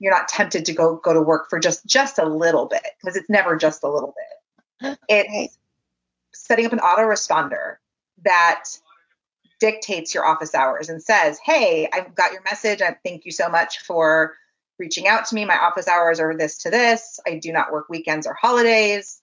you're 0.00 0.12
not 0.12 0.26
tempted 0.26 0.64
to 0.64 0.72
go 0.72 0.96
go 0.96 1.12
to 1.12 1.20
work 1.20 1.48
for 1.48 1.60
just 1.60 1.86
just 1.86 2.18
a 2.18 2.24
little 2.24 2.66
bit 2.66 2.82
because 3.00 3.16
it's 3.16 3.30
never 3.30 3.56
just 3.56 3.84
a 3.84 3.88
little 3.88 4.14
bit. 4.80 4.98
It's 5.08 5.56
setting 6.32 6.66
up 6.66 6.72
an 6.72 6.80
autoresponder 6.80 7.76
that 8.24 8.64
dictates 9.60 10.14
your 10.14 10.24
office 10.24 10.54
hours 10.54 10.88
and 10.88 11.02
says, 11.02 11.38
Hey, 11.44 11.88
I've 11.92 12.14
got 12.14 12.32
your 12.32 12.42
message. 12.42 12.82
I 12.82 12.96
thank 13.04 13.24
you 13.24 13.32
so 13.32 13.48
much 13.48 13.80
for 13.80 14.34
reaching 14.78 15.06
out 15.06 15.26
to 15.26 15.34
me. 15.34 15.44
My 15.44 15.58
office 15.58 15.88
hours 15.88 16.20
are 16.20 16.36
this 16.36 16.58
to 16.58 16.70
this. 16.70 17.20
I 17.26 17.38
do 17.38 17.52
not 17.52 17.72
work 17.72 17.88
weekends 17.88 18.26
or 18.26 18.34
holidays. 18.34 19.20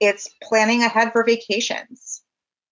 It's 0.00 0.28
planning 0.42 0.82
ahead 0.82 1.12
for 1.12 1.24
vacations. 1.24 2.22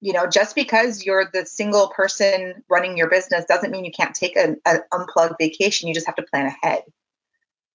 You 0.02 0.14
know, 0.14 0.26
just 0.26 0.54
because 0.54 1.04
you're 1.04 1.30
the 1.30 1.44
single 1.44 1.88
person 1.88 2.62
running 2.70 2.96
your 2.96 3.10
business 3.10 3.44
doesn't 3.44 3.70
mean 3.70 3.84
you 3.84 3.92
can't 3.92 4.14
take 4.14 4.36
an, 4.36 4.60
unplugged 4.92 5.36
vacation. 5.38 5.88
You 5.88 5.94
just 5.94 6.06
have 6.06 6.16
to 6.16 6.22
plan 6.22 6.46
ahead. 6.46 6.82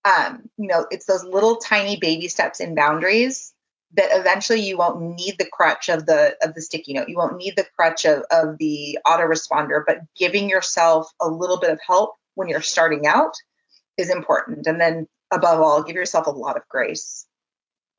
Um, 0.03 0.49
you 0.57 0.67
know, 0.67 0.85
it's 0.91 1.05
those 1.05 1.23
little 1.23 1.57
tiny 1.57 1.97
baby 1.97 2.27
steps 2.27 2.59
in 2.59 2.75
boundaries 2.75 3.54
that 3.93 4.09
eventually 4.11 4.61
you 4.61 4.77
won't 4.77 5.15
need 5.15 5.35
the 5.37 5.49
crutch 5.51 5.89
of 5.89 6.05
the 6.05 6.35
of 6.41 6.53
the 6.53 6.61
sticky 6.61 6.93
note 6.93 7.09
you 7.09 7.17
won't 7.17 7.37
need 7.37 7.53
the 7.55 7.65
crutch 7.75 8.05
of, 8.05 8.23
of 8.31 8.57
the 8.57 8.97
autoresponder 9.05 9.83
but 9.85 9.99
giving 10.15 10.49
yourself 10.49 11.11
a 11.21 11.27
little 11.27 11.59
bit 11.59 11.69
of 11.69 11.79
help 11.85 12.15
when 12.35 12.47
you're 12.47 12.61
starting 12.61 13.07
out 13.07 13.33
is 13.97 14.09
important 14.09 14.67
and 14.67 14.79
then 14.79 15.07
above 15.31 15.61
all 15.61 15.83
give 15.83 15.95
yourself 15.95 16.27
a 16.27 16.31
lot 16.31 16.57
of 16.57 16.67
grace 16.69 17.25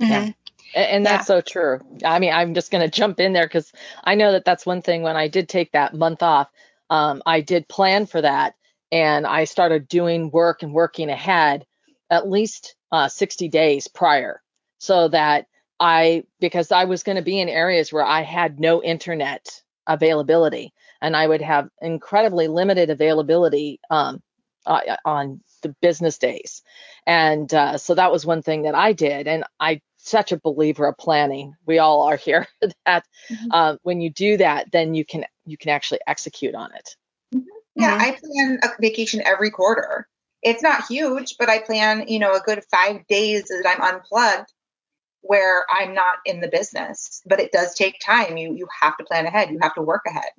mm-hmm. 0.03 0.13
yeah 0.13 0.31
And, 0.75 1.07
that's 1.07 1.29
yeah. 1.29 1.37
so 1.37 1.41
true. 1.41 1.81
I 2.05 2.19
mean, 2.19 2.33
I'm 2.33 2.53
just 2.53 2.71
going 2.71 2.85
to 2.85 2.91
jump 2.91 3.21
in 3.21 3.33
there 3.33 3.47
because 3.47 3.73
I 4.03 4.15
know 4.17 4.33
that 4.33 4.45
that's 4.45 4.67
one 4.67 4.83
thing 4.83 5.03
when 5.03 5.17
I 5.17 5.29
did 5.29 5.49
take 5.49 5.73
that 5.73 5.95
month 5.95 6.23
off, 6.23 6.51
um, 6.91 7.23
I 7.25 7.41
did 7.41 7.69
plan 7.69 8.05
for 8.07 8.21
that 8.21 8.57
and 8.93 9.27
I 9.27 9.45
started 9.45 9.89
doing 9.89 10.31
work 10.31 10.63
and 10.63 10.73
working 10.73 11.09
ahead 11.09 11.67
at 12.11 12.29
least 12.29 12.75
uh, 12.93 13.09
60 13.09 13.49
days 13.49 13.89
prior 13.89 14.43
so 14.79 15.09
that 15.09 15.47
I, 15.79 16.25
because 16.41 16.73
I 16.73 16.85
was 16.85 17.03
going 17.03 17.17
to 17.17 17.23
be 17.23 17.41
in 17.41 17.49
areas 17.49 17.93
where 17.93 18.05
I 18.05 18.23
had 18.23 18.59
no 18.59 18.83
internet 18.83 19.63
availability 19.87 20.73
and 21.01 21.17
I 21.17 21.27
would 21.27 21.43
have 21.43 21.69
incredibly 21.81 22.49
limited 22.49 22.91
availability 22.91 23.81
um, 23.91 24.23
uh, 24.67 24.97
on 25.05 25.41
the 25.63 25.75
business 25.81 26.19
days. 26.19 26.63
And 27.07 27.53
uh, 27.53 27.79
so 27.79 27.95
that 27.95 28.11
was 28.11 28.27
one 28.27 28.43
thing 28.43 28.63
that 28.63 28.75
I 28.75 28.93
did. 28.93 29.29
And 29.29 29.45
I 29.61 29.81
such 30.07 30.33
a 30.33 30.39
believer 30.39 30.87
of 30.87 30.97
planning. 30.97 31.55
We 31.67 31.79
all 31.79 32.03
are 32.03 32.17
here. 32.17 32.47
that 32.87 33.05
mm-hmm. 33.31 33.47
uh, 33.51 33.77
when 33.83 34.01
you 34.01 34.11
do 34.11 34.37
that, 34.39 34.71
then 34.73 34.95
you 34.95 35.05
can 35.05 35.25
you 35.45 35.57
can 35.57 35.71
actually 35.71 36.01
execute 36.07 36.55
on 36.55 36.73
it. 36.75 36.97
Mm-hmm. 37.35 37.47
Yeah, 37.77 37.99
mm-hmm. 37.99 38.03
I 38.03 38.19
plan 38.23 38.59
a 38.63 38.69
vacation 38.81 39.23
every 39.25 39.51
quarter. 39.51 40.09
It's 40.43 40.63
not 40.63 40.87
huge, 40.87 41.37
but 41.39 41.49
I 41.49 41.59
plan, 41.59 42.07
you 42.09 42.19
know, 42.19 42.35
a 42.35 42.41
good 42.41 42.63
five 42.71 43.07
days 43.09 43.45
that 43.45 43.65
I'm 43.67 43.95
unplugged 43.95 44.53
where 45.27 45.65
I'm 45.71 45.95
not 45.95 46.17
in 46.25 46.41
the 46.41 46.49
business. 46.49 47.23
But 47.27 47.41
it 47.41 47.53
does 47.53 47.75
take 47.75 48.01
time. 48.01 48.37
You 48.37 48.55
you 48.55 48.67
have 48.81 48.97
to 48.99 49.05
plan 49.05 49.27
ahead. 49.27 49.51
You 49.51 49.59
have 49.63 49.75
to 49.75 49.83
work 49.83 50.03
ahead. 50.07 50.31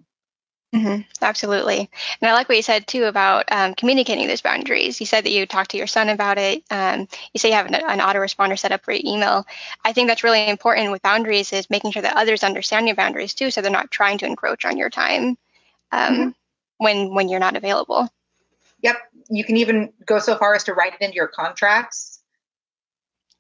Mm-hmm, 0.76 1.02
absolutely. 1.22 1.90
And 2.22 2.30
I 2.30 2.34
like 2.34 2.50
what 2.50 2.58
you 2.58 2.62
said 2.62 2.88
too 2.88 3.06
about 3.06 3.46
um, 3.50 3.74
communicating 3.74 4.28
those 4.28 4.42
boundaries. 4.42 5.00
You 5.00 5.06
said 5.06 5.24
that 5.24 5.32
you 5.32 5.46
talked 5.46 5.72
to 5.72 5.78
your 5.78 5.88
son 5.88 6.10
about 6.10 6.38
it. 6.38 6.62
Um, 6.70 7.08
you 7.34 7.40
say 7.40 7.50
you 7.50 7.56
have 7.56 7.68
an, 7.68 7.76
an 7.76 8.00
autoresponder 8.00 8.60
set 8.60 8.74
up 8.74 8.84
for 8.84 8.92
your 8.92 9.02
email. 9.06 9.48
I 9.86 9.94
think 9.94 10.10
that's 10.10 10.26
really 10.26 10.48
important 10.50 10.92
with 10.92 11.02
boundaries 11.02 11.54
is 11.54 11.70
making 11.70 11.92
sure 11.92 12.02
that 12.02 12.18
others 12.18 12.44
understand 12.44 12.88
your 12.88 12.98
boundaries 12.98 13.34
too, 13.34 13.50
so 13.50 13.62
they're 13.62 13.72
not 13.72 13.92
trying 13.92 14.18
to 14.20 14.26
encroach 14.26 14.66
on 14.66 14.78
your 14.78 14.90
time 14.90 15.38
um, 15.94 16.14
mm-hmm. 16.14 16.30
when 16.78 17.16
when 17.16 17.30
you're 17.30 17.40
not 17.40 17.56
available. 17.56 18.10
Yep. 18.84 18.98
You 19.30 19.46
can 19.46 19.58
even 19.58 19.94
go 20.06 20.20
so 20.20 20.36
far 20.36 20.54
as 20.54 20.66
to 20.66 20.74
write 20.74 20.94
it 20.94 21.02
into 21.02 21.16
your 21.16 21.28
contracts. 21.28 22.17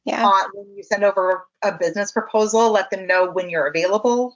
Yeah. 0.07 0.43
When 0.53 0.75
you 0.75 0.83
send 0.83 1.03
over 1.03 1.45
a 1.61 1.73
business 1.73 2.11
proposal, 2.11 2.71
let 2.71 2.89
them 2.89 3.07
know 3.07 3.29
when 3.29 3.49
you're 3.49 3.67
available 3.67 4.35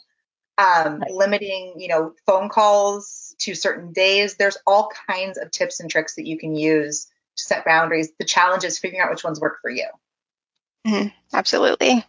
um, 0.58 1.00
right. 1.00 1.12
limiting, 1.12 1.74
you 1.78 1.88
know, 1.88 2.14
phone 2.26 2.50
calls 2.50 3.36
to 3.40 3.56
certain 3.56 3.94
days. 3.94 4.36
There's 4.36 4.58
all 4.68 4.92
kinds 5.10 5.38
of 5.38 5.52
tips 5.52 5.80
and 5.80 5.90
tricks 5.90 6.16
that 6.16 6.28
you 6.28 6.38
can 6.38 6.56
use 6.56 7.06
to 7.38 7.44
set 7.44 7.66
boundaries. 7.66 8.12
The 8.20 8.26
challenge 8.26 8.64
is 8.64 8.78
figuring 8.78 9.02
out 9.02 9.10
which 9.10 9.24
ones 9.24 9.40
work 9.40 9.58
for 9.62 9.70
you. 9.70 9.88
Mm-hmm. 10.86 11.08
Absolutely. 11.34 12.06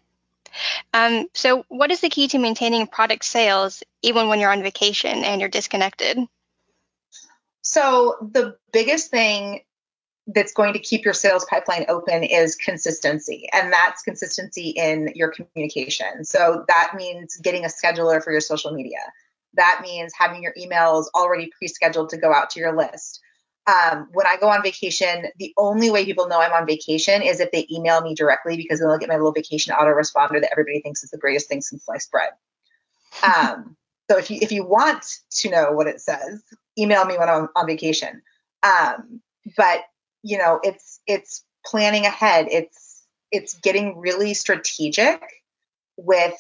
Um, 0.92 1.28
so, 1.32 1.64
what 1.68 1.90
is 1.90 2.00
the 2.00 2.10
key 2.10 2.28
to 2.28 2.38
maintaining 2.38 2.86
product 2.86 3.24
sales 3.24 3.82
even 4.02 4.28
when 4.28 4.38
you're 4.38 4.52
on 4.52 4.62
vacation 4.62 5.24
and 5.24 5.40
you're 5.40 5.48
disconnected? 5.48 6.18
So, 7.62 8.28
the 8.32 8.56
biggest 8.70 9.10
thing 9.10 9.60
that's 10.28 10.52
going 10.52 10.72
to 10.72 10.78
keep 10.78 11.04
your 11.04 11.14
sales 11.14 11.44
pipeline 11.46 11.84
open 11.88 12.22
is 12.22 12.54
consistency 12.54 13.48
and 13.52 13.72
that's 13.72 14.02
consistency 14.02 14.70
in 14.70 15.12
your 15.14 15.32
communication. 15.32 16.24
So 16.24 16.64
that 16.68 16.92
means 16.96 17.36
getting 17.36 17.64
a 17.64 17.68
scheduler 17.68 18.22
for 18.22 18.30
your 18.30 18.40
social 18.40 18.72
media. 18.72 18.98
That 19.54 19.80
means 19.82 20.12
having 20.16 20.42
your 20.42 20.54
emails 20.54 21.06
already 21.14 21.50
pre-scheduled 21.56 22.10
to 22.10 22.16
go 22.16 22.32
out 22.32 22.50
to 22.50 22.60
your 22.60 22.76
list. 22.76 23.20
Um, 23.68 24.08
when 24.12 24.26
i 24.26 24.36
go 24.38 24.48
on 24.48 24.60
vacation 24.60 25.26
the 25.38 25.54
only 25.56 25.88
way 25.88 26.04
people 26.04 26.26
know 26.26 26.40
i'm 26.40 26.52
on 26.52 26.66
vacation 26.66 27.22
is 27.22 27.38
if 27.38 27.52
they 27.52 27.64
email 27.70 28.00
me 28.00 28.12
directly 28.12 28.56
because 28.56 28.80
then 28.80 28.88
they'll 28.88 28.98
get 28.98 29.08
my 29.08 29.14
little 29.14 29.30
vacation 29.30 29.72
autoresponder 29.72 30.40
that 30.40 30.50
everybody 30.50 30.80
thinks 30.80 31.04
is 31.04 31.10
the 31.10 31.16
greatest 31.16 31.48
thing 31.48 31.60
since 31.60 31.84
sliced 31.84 32.10
bread. 32.10 32.30
Um, 33.22 33.76
so 34.10 34.18
if 34.18 34.32
you 34.32 34.38
if 34.42 34.50
you 34.50 34.64
want 34.64 35.04
to 35.30 35.50
know 35.50 35.70
what 35.70 35.86
it 35.86 36.00
says 36.00 36.42
email 36.76 37.04
me 37.04 37.16
when 37.16 37.28
i'm 37.28 37.48
on 37.54 37.66
vacation. 37.68 38.22
Um, 38.64 39.20
but 39.56 39.84
you 40.22 40.38
know 40.38 40.60
it's 40.62 41.00
it's 41.06 41.44
planning 41.64 42.06
ahead. 42.06 42.46
It's 42.50 43.04
it's 43.30 43.54
getting 43.54 43.98
really 43.98 44.34
strategic 44.34 45.22
with 45.96 46.34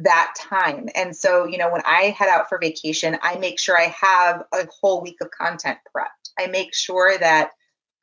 that 0.00 0.34
time. 0.36 0.88
And 0.94 1.14
so 1.16 1.46
you 1.46 1.58
know 1.58 1.70
when 1.70 1.82
i 1.84 2.14
head 2.16 2.28
out 2.28 2.48
for 2.48 2.58
vacation 2.58 3.18
i 3.22 3.36
make 3.36 3.58
sure 3.58 3.76
i 3.76 3.94
have 4.00 4.44
a 4.52 4.66
whole 4.80 5.02
week 5.02 5.16
of 5.20 5.30
content 5.30 5.78
prepped. 5.94 6.30
I 6.38 6.46
make 6.46 6.74
sure 6.74 7.16
that 7.18 7.50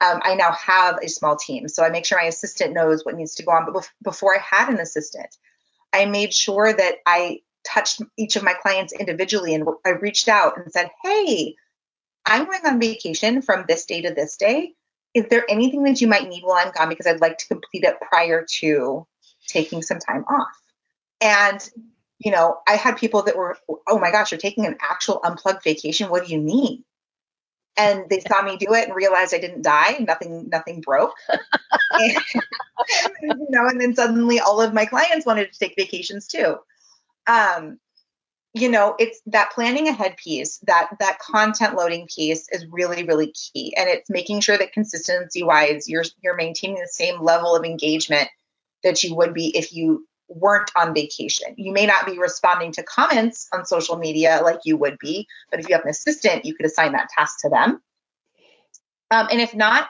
um, 0.05 0.19
i 0.23 0.35
now 0.35 0.51
have 0.51 0.99
a 1.01 1.07
small 1.07 1.37
team. 1.37 1.67
So 1.67 1.83
i 1.83 1.89
make 1.89 2.05
sure 2.05 2.19
my 2.19 2.27
assistant 2.27 2.73
knows 2.73 3.05
what 3.05 3.15
needs 3.15 3.35
to 3.35 3.43
go 3.43 3.51
on. 3.51 3.71
But 3.71 3.89
before 4.03 4.35
i 4.35 4.39
had 4.39 4.69
an 4.69 4.79
assistant 4.79 5.35
i 5.93 6.05
made 6.05 6.33
sure 6.33 6.73
that 6.73 6.95
i 7.05 7.39
touched 7.65 8.01
each 8.17 8.35
of 8.35 8.43
my 8.43 8.53
clients 8.53 8.93
individually 8.93 9.55
and 9.55 9.67
i 9.85 9.89
reached 9.89 10.27
out 10.27 10.57
and 10.57 10.71
said 10.71 10.91
hey 11.03 11.55
I'm 12.25 12.45
going 12.45 12.65
on 12.65 12.79
vacation 12.79 13.41
from 13.41 13.65
this 13.67 13.85
day 13.85 14.01
to 14.01 14.13
this 14.13 14.37
day. 14.37 14.73
Is 15.13 15.25
there 15.29 15.45
anything 15.49 15.83
that 15.83 16.01
you 16.01 16.07
might 16.07 16.27
need 16.27 16.43
while 16.43 16.57
I'm 16.57 16.71
gone? 16.71 16.89
Because 16.89 17.07
I'd 17.07 17.21
like 17.21 17.37
to 17.37 17.47
complete 17.47 17.83
it 17.83 17.95
prior 18.01 18.45
to 18.59 19.07
taking 19.47 19.81
some 19.81 19.99
time 19.99 20.25
off. 20.27 20.61
And, 21.21 21.69
you 22.19 22.31
know, 22.31 22.57
I 22.67 22.75
had 22.75 22.97
people 22.97 23.23
that 23.23 23.37
were, 23.37 23.57
oh 23.87 23.99
my 23.99 24.11
gosh, 24.11 24.31
you're 24.31 24.39
taking 24.39 24.65
an 24.65 24.77
actual 24.81 25.21
unplugged 25.23 25.63
vacation. 25.63 26.09
What 26.09 26.25
do 26.25 26.33
you 26.33 26.41
need? 26.41 26.83
And 27.77 28.09
they 28.09 28.21
saw 28.21 28.41
me 28.41 28.57
do 28.57 28.73
it 28.73 28.87
and 28.87 28.95
realized 28.95 29.33
I 29.33 29.39
didn't 29.39 29.63
die. 29.63 29.97
Nothing, 29.99 30.49
nothing 30.49 30.81
broke. 30.81 31.13
and, 31.29 32.13
you 33.21 33.47
know, 33.49 33.67
and 33.67 33.79
then 33.79 33.95
suddenly 33.95 34.39
all 34.39 34.61
of 34.61 34.73
my 34.73 34.85
clients 34.85 35.25
wanted 35.25 35.51
to 35.51 35.59
take 35.59 35.75
vacations 35.77 36.27
too. 36.27 36.57
Um, 37.27 37.79
you 38.55 38.69
know 38.69 38.95
it's 38.97 39.21
that 39.25 39.51
planning 39.53 39.89
ahead 39.89 40.15
piece 40.15 40.59
that 40.59 40.87
that 40.99 41.19
content 41.19 41.75
loading 41.75 42.07
piece 42.07 42.47
is 42.49 42.65
really 42.71 43.03
really 43.03 43.33
key. 43.33 43.75
And 43.75 43.89
it's 43.89 44.09
making 44.09 44.39
sure 44.39 44.57
that 44.57 44.71
consistency 44.71 45.43
wise 45.43 45.89
you're 45.89 46.05
you're 46.23 46.37
maintaining 46.37 46.79
the 46.79 46.87
same 46.87 47.21
level 47.21 47.55
of 47.55 47.65
engagement 47.65 48.29
that 48.83 49.03
you 49.03 49.13
would 49.15 49.33
be 49.33 49.55
if 49.55 49.73
you 49.73 50.07
weren't 50.27 50.71
on 50.75 50.95
vacation. 50.95 51.53
You 51.57 51.71
may 51.71 51.85
not 51.85 52.05
be 52.05 52.17
responding 52.17 52.71
to 52.73 52.83
comments 52.83 53.47
on 53.53 53.65
social 53.65 53.97
media 53.97 54.39
like 54.43 54.61
you 54.63 54.77
would 54.77 54.97
be 54.99 55.27
but 55.51 55.59
if 55.59 55.67
you 55.67 55.75
have 55.75 55.83
an 55.83 55.89
assistant 55.89 56.45
you 56.45 56.55
could 56.55 56.65
assign 56.65 56.93
that 56.93 57.09
task 57.09 57.41
to 57.41 57.49
them. 57.49 57.81
Um, 59.11 59.27
and 59.29 59.41
if 59.41 59.53
not 59.53 59.89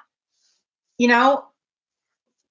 you 0.98 1.08
know 1.08 1.46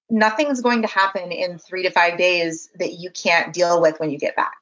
nothing's 0.08 0.60
going 0.60 0.82
to 0.82 0.88
happen 0.88 1.32
in 1.32 1.58
three 1.58 1.82
to 1.82 1.90
five 1.90 2.18
days 2.18 2.70
that 2.78 2.92
you 2.92 3.10
can't 3.10 3.52
deal 3.52 3.80
with 3.80 3.98
when 3.98 4.10
you 4.10 4.18
get 4.18 4.36
back 4.36 4.54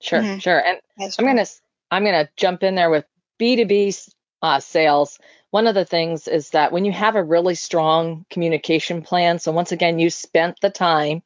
Sure, 0.00 0.20
mm-hmm. 0.20 0.38
sure. 0.38 0.58
And 0.58 0.80
That's 0.96 1.18
I'm 1.18 1.26
gonna 1.26 1.46
I'm 1.90 2.04
gonna 2.04 2.28
jump 2.36 2.62
in 2.62 2.74
there 2.74 2.90
with 2.90 3.04
B2B 3.38 4.10
uh, 4.42 4.60
sales. 4.60 5.18
One 5.50 5.66
of 5.66 5.74
the 5.74 5.84
things 5.84 6.28
is 6.28 6.50
that 6.50 6.72
when 6.72 6.84
you 6.84 6.92
have 6.92 7.16
a 7.16 7.24
really 7.24 7.54
strong 7.54 8.24
communication 8.30 9.02
plan, 9.02 9.38
so 9.38 9.52
once 9.52 9.72
again, 9.72 9.98
you 9.98 10.10
spent 10.10 10.60
the 10.60 10.70
time 10.70 11.22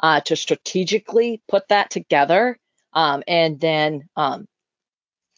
uh, 0.00 0.20
to 0.20 0.36
strategically 0.36 1.42
put 1.48 1.68
that 1.68 1.90
together 1.90 2.58
um, 2.92 3.22
and 3.26 3.60
then 3.60 4.08
um, 4.16 4.46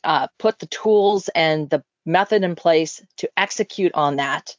uh, 0.04 0.28
put 0.38 0.58
the 0.58 0.66
tools 0.66 1.28
and 1.34 1.70
the 1.70 1.82
method 2.04 2.42
in 2.42 2.54
place 2.54 3.02
to 3.18 3.30
execute 3.36 3.92
on 3.94 4.16
that 4.16 4.56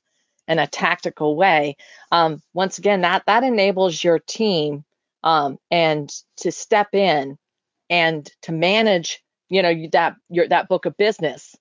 in 0.47 0.59
a 0.59 0.67
tactical 0.67 1.35
way. 1.35 1.77
Um, 2.11 2.41
once 2.53 2.79
again, 2.79 3.01
that 3.01 3.23
that 3.27 3.43
enables 3.43 4.03
your 4.03 4.19
team 4.19 4.83
um, 5.23 5.59
and 5.69 6.11
to 6.37 6.51
step 6.51 6.93
in 6.93 7.37
and 7.89 8.29
to 8.43 8.51
manage 8.51 9.23
you 9.49 9.61
know 9.61 9.73
that 9.91 10.15
your 10.29 10.47
that 10.47 10.67
book 10.69 10.85
of 10.85 10.95
business 10.97 11.55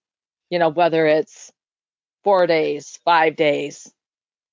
you 0.51 0.59
know 0.59 0.69
whether 0.69 1.07
it's 1.07 1.53
four 2.25 2.47
days 2.47 2.99
five 3.05 3.37
days 3.37 3.93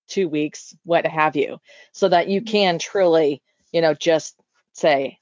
two 0.08 0.30
weeks 0.30 0.76
what 0.84 1.06
have 1.06 1.36
you 1.36 1.58
so 1.92 2.08
that 2.08 2.28
you 2.30 2.42
can 2.42 2.80
truly 2.80 3.42
you 3.72 3.82
know 3.82 3.94
just 3.94 4.40
say 4.74 5.18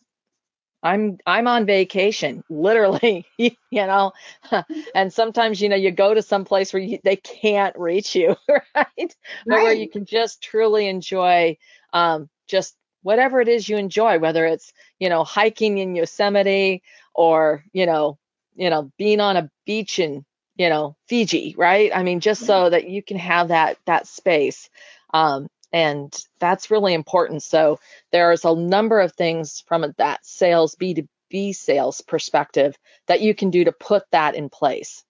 i'm 0.83 1.17
i'm 1.25 1.47
on 1.47 1.65
vacation 1.65 2.43
literally 2.49 3.25
you 3.37 3.51
know? 3.71 4.11
And 4.95 5.11
sometimes 5.11 5.61
you 5.61 5.69
know 5.69 5.75
you 5.75 5.91
go 5.91 6.13
to 6.13 6.21
some 6.21 6.45
place 6.45 6.73
where 6.73 6.81
you, 6.81 6.99
they 7.03 7.15
can't 7.15 7.77
reach 7.77 8.15
you 8.15 8.35
right? 8.47 8.61
right 8.75 9.15
but 9.47 9.61
where 9.61 9.73
you 9.73 9.89
can 9.89 10.05
just 10.05 10.41
truly 10.43 10.87
enjoy 10.87 11.57
um, 11.93 12.29
just 12.47 12.75
whatever 13.03 13.39
it 13.39 13.47
is 13.47 13.69
you 13.69 13.77
enjoy, 13.77 14.19
whether 14.19 14.45
it's, 14.45 14.73
you 14.99 15.09
know, 15.09 15.23
hiking 15.23 15.77
in 15.77 15.95
Yosemite 15.95 16.81
or, 17.13 17.63
you 17.71 17.85
know, 17.85 18.17
you 18.55 18.69
know, 18.69 18.91
being 18.97 19.19
on 19.19 19.37
a 19.37 19.49
beach 19.65 19.99
in, 19.99 20.25
you 20.55 20.69
know, 20.69 20.95
Fiji, 21.07 21.55
right? 21.57 21.91
I 21.93 22.03
mean, 22.03 22.19
just 22.19 22.45
so 22.45 22.69
that 22.69 22.89
you 22.89 23.03
can 23.03 23.17
have 23.17 23.49
that 23.49 23.77
that 23.85 24.07
space. 24.07 24.69
Um, 25.13 25.47
and 25.71 26.15
that's 26.39 26.69
really 26.69 26.93
important. 26.93 27.41
So 27.41 27.79
there's 28.11 28.45
a 28.45 28.55
number 28.55 28.99
of 28.99 29.13
things 29.13 29.63
from 29.67 29.93
that 29.97 30.25
sales 30.25 30.75
B2B 30.75 31.55
sales 31.55 32.01
perspective 32.01 32.77
that 33.07 33.21
you 33.21 33.33
can 33.33 33.49
do 33.49 33.63
to 33.63 33.71
put 33.71 34.03
that 34.11 34.35
in 34.35 34.49
place. 34.49 35.03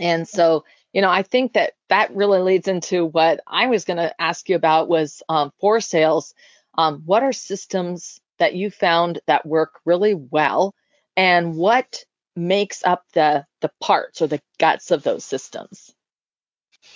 And 0.00 0.28
so, 0.28 0.64
you 0.92 1.00
know, 1.00 1.10
I 1.10 1.22
think 1.22 1.52
that 1.52 1.74
that 1.88 2.14
really 2.14 2.40
leads 2.40 2.66
into 2.66 3.04
what 3.04 3.40
I 3.46 3.66
was 3.66 3.84
going 3.84 3.98
to 3.98 4.20
ask 4.20 4.48
you 4.48 4.56
about 4.56 4.88
was 4.88 5.22
um, 5.28 5.52
for 5.60 5.80
sales 5.80 6.34
um, 6.78 7.02
what 7.04 7.24
are 7.24 7.32
systems 7.32 8.20
that 8.38 8.54
you 8.54 8.70
found 8.70 9.20
that 9.26 9.44
work 9.44 9.80
really 9.84 10.14
well, 10.14 10.74
and 11.16 11.56
what 11.56 12.04
makes 12.36 12.84
up 12.84 13.04
the 13.12 13.44
the 13.60 13.70
parts 13.80 14.22
or 14.22 14.28
the 14.28 14.40
guts 14.58 14.92
of 14.92 15.02
those 15.02 15.24
systems? 15.24 15.92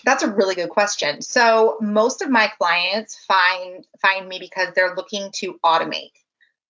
That's 0.04 0.22
a 0.22 0.32
really 0.32 0.54
good 0.54 0.70
question. 0.70 1.20
So 1.20 1.78
most 1.80 2.22
of 2.22 2.30
my 2.30 2.50
clients 2.58 3.24
find 3.26 3.84
find 4.00 4.28
me 4.28 4.38
because 4.38 4.68
they're 4.74 4.94
looking 4.94 5.30
to 5.34 5.58
automate. 5.64 6.12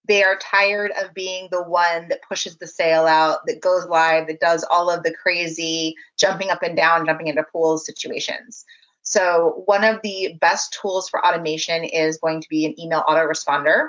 They 0.08 0.24
are 0.24 0.38
tired 0.38 0.90
of 0.92 1.14
being 1.14 1.48
the 1.50 1.62
one 1.62 2.08
that 2.08 2.22
pushes 2.26 2.56
the 2.56 2.66
sale 2.66 3.06
out, 3.06 3.46
that 3.46 3.60
goes 3.60 3.86
live, 3.86 4.26
that 4.26 4.40
does 4.40 4.64
all 4.68 4.90
of 4.90 5.02
the 5.02 5.14
crazy 5.14 5.94
jumping 6.18 6.48
up 6.50 6.62
and 6.62 6.76
down, 6.76 7.06
jumping 7.06 7.28
into 7.28 7.44
pools 7.44 7.84
situations. 7.86 8.64
So 9.12 9.62
one 9.66 9.84
of 9.84 10.00
the 10.02 10.38
best 10.40 10.78
tools 10.80 11.10
for 11.10 11.24
automation 11.24 11.84
is 11.84 12.16
going 12.16 12.40
to 12.40 12.48
be 12.48 12.64
an 12.64 12.80
email 12.80 13.04
autoresponder 13.06 13.88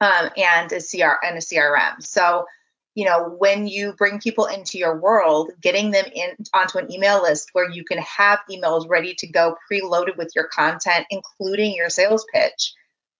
um, 0.00 0.30
and 0.38 0.72
a 0.72 0.80
CR 0.80 1.16
and 1.22 1.36
a 1.36 1.40
CRM. 1.40 2.02
So 2.02 2.46
you 2.94 3.06
know, 3.06 3.34
when 3.38 3.66
you 3.66 3.94
bring 3.94 4.20
people 4.20 4.44
into 4.46 4.76
your 4.76 4.98
world, 4.98 5.50
getting 5.60 5.90
them 5.90 6.04
in 6.14 6.36
onto 6.52 6.78
an 6.78 6.92
email 6.92 7.22
list 7.22 7.50
where 7.52 7.70
you 7.70 7.84
can 7.84 7.98
have 7.98 8.40
emails 8.50 8.88
ready 8.88 9.14
to 9.14 9.26
go 9.26 9.56
preloaded 9.70 10.16
with 10.16 10.32
your 10.34 10.46
content, 10.48 11.06
including 11.10 11.74
your 11.74 11.88
sales 11.88 12.26
pitch, 12.32 12.74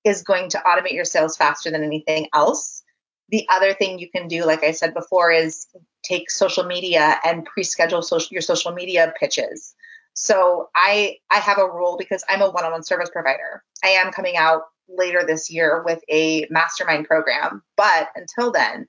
is 0.04 0.22
going 0.22 0.50
to 0.50 0.62
automate 0.66 0.92
your 0.92 1.06
sales 1.06 1.36
faster 1.36 1.70
than 1.70 1.82
anything 1.82 2.28
else. 2.34 2.82
The 3.30 3.46
other 3.50 3.72
thing 3.72 3.98
you 3.98 4.10
can 4.10 4.28
do, 4.28 4.44
like 4.44 4.62
I 4.62 4.72
said 4.72 4.92
before, 4.92 5.30
is 5.30 5.66
take 6.02 6.30
social 6.30 6.64
media 6.64 7.18
and 7.24 7.46
pre-schedule 7.46 8.02
social, 8.02 8.28
your 8.30 8.42
social 8.42 8.72
media 8.72 9.14
pitches. 9.18 9.74
So 10.14 10.68
I 10.74 11.16
I 11.30 11.38
have 11.38 11.58
a 11.58 11.66
rule 11.66 11.96
because 11.98 12.24
I'm 12.28 12.42
a 12.42 12.50
one-on-one 12.50 12.84
service 12.84 13.10
provider. 13.10 13.62
I 13.84 13.90
am 13.90 14.12
coming 14.12 14.36
out 14.36 14.62
later 14.88 15.24
this 15.26 15.50
year 15.50 15.82
with 15.84 16.00
a 16.10 16.46
mastermind 16.50 17.06
program, 17.06 17.62
but 17.76 18.08
until 18.14 18.52
then, 18.52 18.86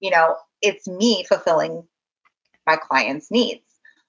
you 0.00 0.10
know, 0.10 0.36
it's 0.60 0.88
me 0.88 1.24
fulfilling 1.28 1.86
my 2.66 2.76
client's 2.76 3.30
needs. 3.30 3.62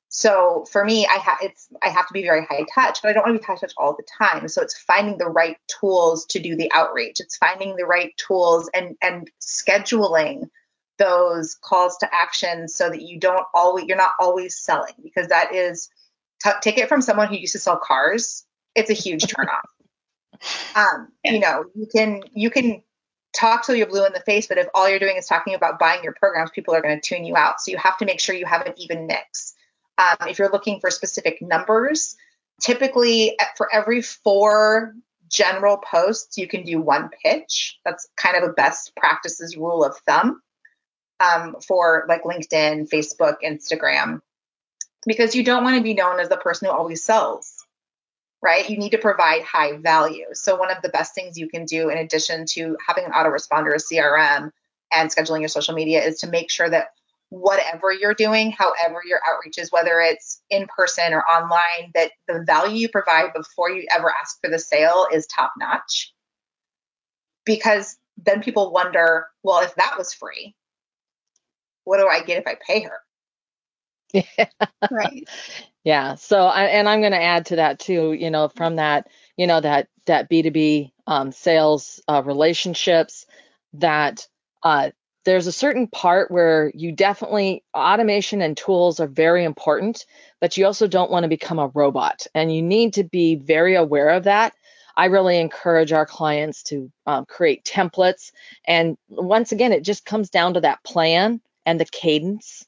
So 0.09 0.65
for 0.71 0.85
me, 0.85 1.07
I 1.07 1.15
have 1.15 1.37
it's 1.41 1.67
I 1.81 1.89
have 1.89 2.07
to 2.07 2.13
be 2.13 2.21
very 2.21 2.45
high 2.45 2.65
touch, 2.73 3.01
but 3.01 3.09
I 3.09 3.13
don't 3.13 3.25
want 3.25 3.35
to 3.35 3.39
be 3.39 3.45
high 3.45 3.55
touch 3.55 3.73
all 3.77 3.95
the 3.95 4.05
time. 4.19 4.47
So 4.47 4.61
it's 4.61 4.77
finding 4.77 5.17
the 5.17 5.25
right 5.25 5.57
tools 5.79 6.25
to 6.27 6.39
do 6.39 6.55
the 6.55 6.71
outreach. 6.71 7.19
It's 7.19 7.35
finding 7.37 7.75
the 7.75 7.85
right 7.85 8.13
tools 8.15 8.69
and 8.75 8.95
and 9.01 9.29
scheduling 9.41 10.49
those 10.99 11.55
calls 11.55 11.97
to 11.97 12.09
action 12.13 12.67
so 12.67 12.89
that 12.89 13.01
you 13.01 13.19
don't 13.19 13.45
always 13.55 13.85
you're 13.85 13.97
not 13.97 14.11
always 14.19 14.55
selling 14.55 14.93
because 15.03 15.29
that 15.29 15.55
is 15.55 15.89
t- 16.43 16.51
take 16.61 16.77
it 16.77 16.89
from 16.89 17.01
someone 17.01 17.27
who 17.27 17.35
used 17.35 17.53
to 17.53 17.59
sell 17.59 17.77
cars. 17.77 18.45
It's 18.75 18.89
a 18.89 18.93
huge 18.93 19.23
turnoff. 19.23 19.61
um, 20.75 21.09
you 21.23 21.39
know, 21.39 21.65
you 21.75 21.87
can 21.87 22.21
you 22.33 22.49
can 22.49 22.83
talk 23.33 23.65
till 23.65 23.75
you're 23.75 23.87
blue 23.87 24.05
in 24.05 24.13
the 24.13 24.19
face, 24.21 24.47
but 24.47 24.57
if 24.57 24.67
all 24.73 24.89
you're 24.89 24.99
doing 24.99 25.17
is 25.17 25.25
talking 25.25 25.55
about 25.55 25.79
buying 25.79 26.03
your 26.03 26.13
programs, 26.13 26.51
people 26.51 26.73
are 26.73 26.81
going 26.81 26.99
to 26.99 27.01
tune 27.01 27.25
you 27.25 27.35
out. 27.35 27.59
So 27.59 27.71
you 27.71 27.77
have 27.77 27.97
to 27.97 28.05
make 28.05 28.19
sure 28.19 28.35
you 28.35 28.45
have 28.45 28.65
an 28.65 28.73
even 28.77 29.07
mix. 29.07 29.55
Um, 29.97 30.27
if 30.27 30.39
you're 30.39 30.51
looking 30.51 30.79
for 30.79 30.91
specific 30.91 31.41
numbers, 31.41 32.15
typically 32.61 33.37
for 33.57 33.73
every 33.73 34.01
four 34.01 34.93
general 35.29 35.77
posts, 35.77 36.37
you 36.37 36.47
can 36.47 36.63
do 36.63 36.79
one 36.79 37.09
pitch. 37.23 37.79
That's 37.85 38.07
kind 38.17 38.37
of 38.37 38.43
a 38.43 38.53
best 38.53 38.95
practices 38.95 39.57
rule 39.57 39.83
of 39.83 39.97
thumb 40.07 40.41
um, 41.19 41.55
for 41.67 42.05
like 42.07 42.23
LinkedIn, 42.23 42.89
Facebook, 42.89 43.35
Instagram, 43.43 44.21
because 45.05 45.35
you 45.35 45.43
don't 45.43 45.63
want 45.63 45.77
to 45.77 45.83
be 45.83 45.93
known 45.93 46.19
as 46.19 46.29
the 46.29 46.37
person 46.37 46.67
who 46.67 46.73
always 46.73 47.03
sells 47.03 47.63
right? 48.43 48.69
You 48.69 48.77
need 48.77 48.91
to 48.91 48.97
provide 48.97 49.41
high 49.41 49.77
value. 49.77 50.25
So, 50.33 50.55
one 50.57 50.69
of 50.69 50.81
the 50.83 50.89
best 50.89 51.15
things 51.15 51.37
you 51.37 51.47
can 51.47 51.65
do, 51.65 51.89
in 51.89 51.97
addition 51.97 52.45
to 52.49 52.77
having 52.85 53.05
an 53.05 53.13
autoresponder, 53.13 53.73
a 53.73 53.77
CRM, 53.77 54.51
and 54.91 55.09
scheduling 55.09 55.39
your 55.39 55.49
social 55.49 55.73
media, 55.73 56.03
is 56.03 56.19
to 56.19 56.27
make 56.27 56.51
sure 56.51 56.69
that 56.69 56.89
whatever 57.29 57.91
you're 57.91 58.13
doing, 58.13 58.51
however 58.51 59.01
your 59.03 59.19
outreach 59.27 59.57
is, 59.57 59.71
whether 59.71 59.99
it's 60.01 60.41
in 60.51 60.67
person 60.67 61.13
or 61.13 61.23
online, 61.23 61.91
that 61.95 62.11
the 62.27 62.43
value 62.45 62.75
you 62.75 62.89
provide 62.89 63.33
before 63.33 63.71
you 63.71 63.87
ever 63.95 64.11
ask 64.11 64.39
for 64.41 64.51
the 64.51 64.59
sale 64.59 65.07
is 65.11 65.25
top 65.25 65.53
notch. 65.57 66.13
Because 67.45 67.97
then 68.17 68.43
people 68.43 68.71
wonder, 68.71 69.25
well, 69.41 69.61
if 69.61 69.73
that 69.75 69.95
was 69.97 70.13
free, 70.13 70.53
what 71.85 71.97
do 71.97 72.07
I 72.07 72.21
get 72.21 72.37
if 72.37 72.47
I 72.47 72.55
pay 72.55 72.81
her? 72.81 72.99
Yeah. 74.13 74.45
Right. 74.89 75.27
Yeah. 75.85 76.15
So, 76.15 76.45
I, 76.45 76.63
and 76.67 76.87
I'm 76.87 77.01
going 77.01 77.11
to 77.11 77.21
add 77.21 77.47
to 77.47 77.57
that 77.57 77.77
too. 77.77 78.13
You 78.13 78.31
know, 78.31 78.47
from 78.47 78.77
that, 78.77 79.07
you 79.35 79.47
know, 79.47 79.59
that 79.59 79.89
that 80.05 80.29
B2B 80.29 80.93
um, 81.07 81.33
sales 81.33 82.01
uh, 82.07 82.23
relationships, 82.23 83.25
that 83.73 84.25
uh, 84.63 84.91
there's 85.25 85.47
a 85.47 85.51
certain 85.51 85.87
part 85.87 86.31
where 86.31 86.71
you 86.73 86.93
definitely 86.93 87.63
automation 87.75 88.41
and 88.41 88.55
tools 88.55 89.01
are 89.01 89.07
very 89.07 89.43
important, 89.43 90.05
but 90.39 90.55
you 90.55 90.65
also 90.65 90.87
don't 90.87 91.11
want 91.11 91.23
to 91.23 91.29
become 91.29 91.59
a 91.59 91.67
robot, 91.67 92.27
and 92.33 92.55
you 92.55 92.61
need 92.61 92.93
to 92.93 93.03
be 93.03 93.35
very 93.35 93.75
aware 93.75 94.09
of 94.09 94.23
that. 94.23 94.53
I 94.95 95.05
really 95.07 95.37
encourage 95.37 95.91
our 95.91 96.05
clients 96.05 96.63
to 96.63 96.89
um, 97.07 97.25
create 97.25 97.65
templates, 97.65 98.31
and 98.65 98.97
once 99.09 99.51
again, 99.51 99.73
it 99.73 99.83
just 99.83 100.05
comes 100.05 100.29
down 100.29 100.53
to 100.53 100.61
that 100.61 100.83
plan 100.85 101.41
and 101.65 101.77
the 101.79 101.85
cadence 101.85 102.65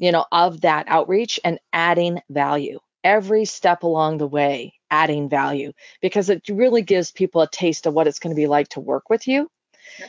you 0.00 0.10
know, 0.10 0.24
of 0.32 0.62
that 0.62 0.86
outreach 0.88 1.38
and 1.44 1.60
adding 1.72 2.20
value 2.30 2.80
every 3.04 3.44
step 3.44 3.82
along 3.82 4.18
the 4.18 4.26
way, 4.26 4.74
adding 4.90 5.28
value 5.28 5.72
because 6.00 6.28
it 6.30 6.42
really 6.48 6.82
gives 6.82 7.12
people 7.12 7.42
a 7.42 7.50
taste 7.50 7.86
of 7.86 7.94
what 7.94 8.06
it's 8.06 8.18
going 8.18 8.34
to 8.34 8.40
be 8.40 8.46
like 8.46 8.68
to 8.68 8.80
work 8.80 9.08
with 9.08 9.28
you. 9.28 9.48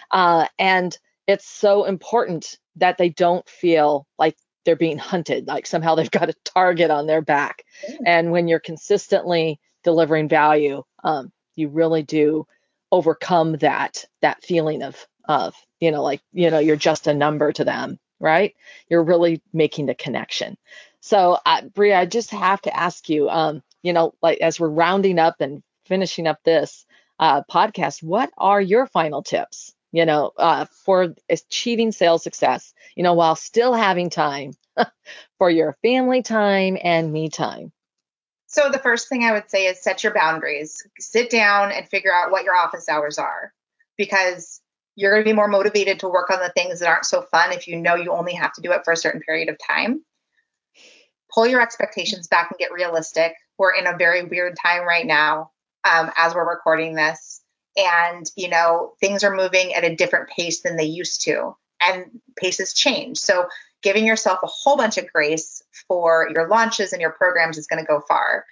Uh, 0.10 0.48
and 0.58 0.98
it's 1.28 1.46
so 1.46 1.84
important 1.84 2.58
that 2.78 2.98
they 2.98 3.10
don't 3.10 3.48
feel 3.48 4.08
like 4.18 4.36
they're 4.66 4.76
being 4.76 4.98
hunted, 4.98 5.48
like 5.48 5.68
somehow 5.68 5.96
they've 5.96 6.10
got 6.12 6.30
a 6.30 6.36
target 6.46 6.90
on 6.90 7.06
their 7.06 7.22
back. 7.22 7.64
And 8.06 8.32
when 8.32 8.48
you're 8.48 8.60
consistently 8.60 9.60
delivering 9.84 10.30
value, 10.30 10.84
um, 11.04 11.32
you 11.56 11.68
really 11.68 12.04
do 12.04 12.46
overcome 12.92 13.54
that 13.58 14.06
that 14.22 14.44
feeling 14.44 14.84
of 14.84 15.08
of 15.26 15.56
you 15.80 15.92
know 15.92 16.04
like 16.04 16.22
you 16.34 16.52
know 16.52 16.60
you're 16.60 16.76
just 16.76 17.08
a 17.08 17.14
number 17.14 17.52
to 17.54 17.64
them 17.64 17.98
right? 18.22 18.56
You're 18.90 19.04
really 19.04 19.42
making 19.52 19.88
the 19.88 19.96
connection. 19.96 20.58
So, 21.02 21.38
uh, 21.46 21.64
Bria, 21.64 22.00
I 22.00 22.06
just 22.06 22.32
have 22.32 22.62
to 22.62 22.76
ask 22.76 23.10
you, 23.10 23.30
um, 23.30 23.64
you 23.82 23.94
know, 23.94 24.14
like 24.22 24.40
as 24.40 24.60
we're 24.60 24.70
rounding 24.70 25.20
up 25.20 25.42
and 25.42 25.64
finishing 25.86 26.28
up 26.28 26.40
this 26.44 26.86
uh, 27.20 27.42
podcast, 27.52 28.04
what 28.04 28.32
are 28.38 28.62
your 28.62 28.86
final 28.86 29.24
tips, 29.24 29.74
you 29.92 30.06
know, 30.06 30.32
uh, 30.38 30.66
for 30.86 31.16
achieving 31.30 31.92
sales 31.92 32.24
success, 32.24 32.74
you 32.96 33.04
know, 33.04 33.14
while 33.14 33.36
still 33.36 33.74
having 33.74 34.10
time 34.10 34.54
for 35.38 35.50
your 35.50 35.76
family 35.82 36.22
time 36.22 36.78
and 36.82 37.12
me 37.12 37.30
time? 37.30 37.72
So, 38.48 38.70
the 38.70 38.80
first 38.80 39.08
thing 39.08 39.24
I 39.24 39.32
would 39.32 39.50
say 39.50 39.68
is 39.68 39.82
set 39.82 40.04
your 40.04 40.14
boundaries. 40.14 40.86
Sit 41.00 41.30
down 41.30 41.72
and 41.72 41.88
figure 41.88 42.14
out 42.14 42.32
what 42.32 42.44
your 42.44 42.56
office 42.56 42.90
hours 42.90 43.18
are 43.18 43.54
because 43.98 44.62
you're 45.02 45.12
going 45.12 45.24
to 45.24 45.30
be 45.30 45.36
more 45.36 45.48
motivated 45.48 46.00
to 46.00 46.08
work 46.08 46.30
on 46.30 46.40
the 46.40 46.52
things 46.52 46.80
that 46.80 46.88
aren't 46.88 47.06
so 47.06 47.24
fun 47.24 47.52
if 47.52 47.68
you 47.68 47.76
know 47.76 47.96
you 47.96 48.12
only 48.12 48.36
have 48.36 48.54
to 48.54 48.62
do 48.62 48.72
it 48.72 48.82
for 48.86 48.94
a 48.94 48.98
certain 48.98 49.20
period 49.20 49.50
of 49.50 49.58
time. 49.58 50.04
Pull 51.34 51.48
your 51.48 51.60
expectations 51.60 52.28
back 52.28 52.52
and 52.52 52.60
get 52.60 52.72
realistic. 52.72 53.34
We're 53.58 53.74
in 53.74 53.88
a 53.88 53.98
very 53.98 54.24
weird 54.24 54.56
time 54.62 54.84
right 54.84 55.06
now 55.06 55.52
um, 55.90 56.12
as 56.16 56.36
we're 56.36 56.48
recording 56.48 56.94
this. 56.94 57.42
And, 57.76 58.30
you 58.36 58.50
know, 58.50 58.94
things 59.00 59.24
are 59.24 59.36
moving 59.36 59.74
at 59.74 59.84
a 59.84 59.96
different 59.96 60.30
pace 60.30 60.62
than 60.62 60.76
they 60.76 60.86
used 60.86 61.22
to, 61.22 61.56
and 61.82 62.06
paces 62.38 62.74
change. 62.74 63.18
So, 63.18 63.48
giving 63.82 64.06
yourself 64.06 64.40
a 64.44 64.48
whole 64.48 64.78
bunch 64.78 64.98
of 65.00 65.12
grace 65.12 65.64
for 65.88 66.30
your 66.32 66.48
launches 66.48 66.92
and 66.92 67.02
your 67.02 67.12
programs 67.12 67.58
is 67.58 67.66
going 67.66 67.84
to 67.84 67.88
go 67.88 68.02
far. 68.08 68.46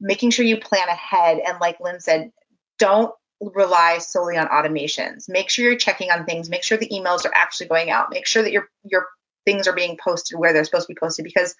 Making 0.00 0.30
sure 0.30 0.44
you 0.44 0.58
plan 0.58 0.88
ahead. 0.88 1.38
And, 1.46 1.60
like 1.60 1.78
Lynn 1.80 2.00
said, 2.00 2.32
don't 2.78 3.14
rely 3.54 3.98
solely 3.98 4.36
on 4.36 4.48
automations. 4.48 5.28
Make 5.28 5.50
sure 5.50 5.64
you're 5.64 5.76
checking 5.76 6.10
on 6.10 6.24
things. 6.24 6.48
Make 6.48 6.62
sure 6.62 6.78
the 6.78 6.88
emails 6.88 7.24
are 7.24 7.34
actually 7.34 7.68
going 7.68 7.90
out. 7.90 8.10
Make 8.10 8.26
sure 8.26 8.42
that 8.42 8.52
your 8.52 8.68
your 8.84 9.06
things 9.44 9.66
are 9.66 9.74
being 9.74 9.98
posted 10.02 10.38
where 10.38 10.52
they're 10.52 10.64
supposed 10.64 10.86
to 10.86 10.94
be 10.94 10.98
posted 10.98 11.24
because 11.24 11.54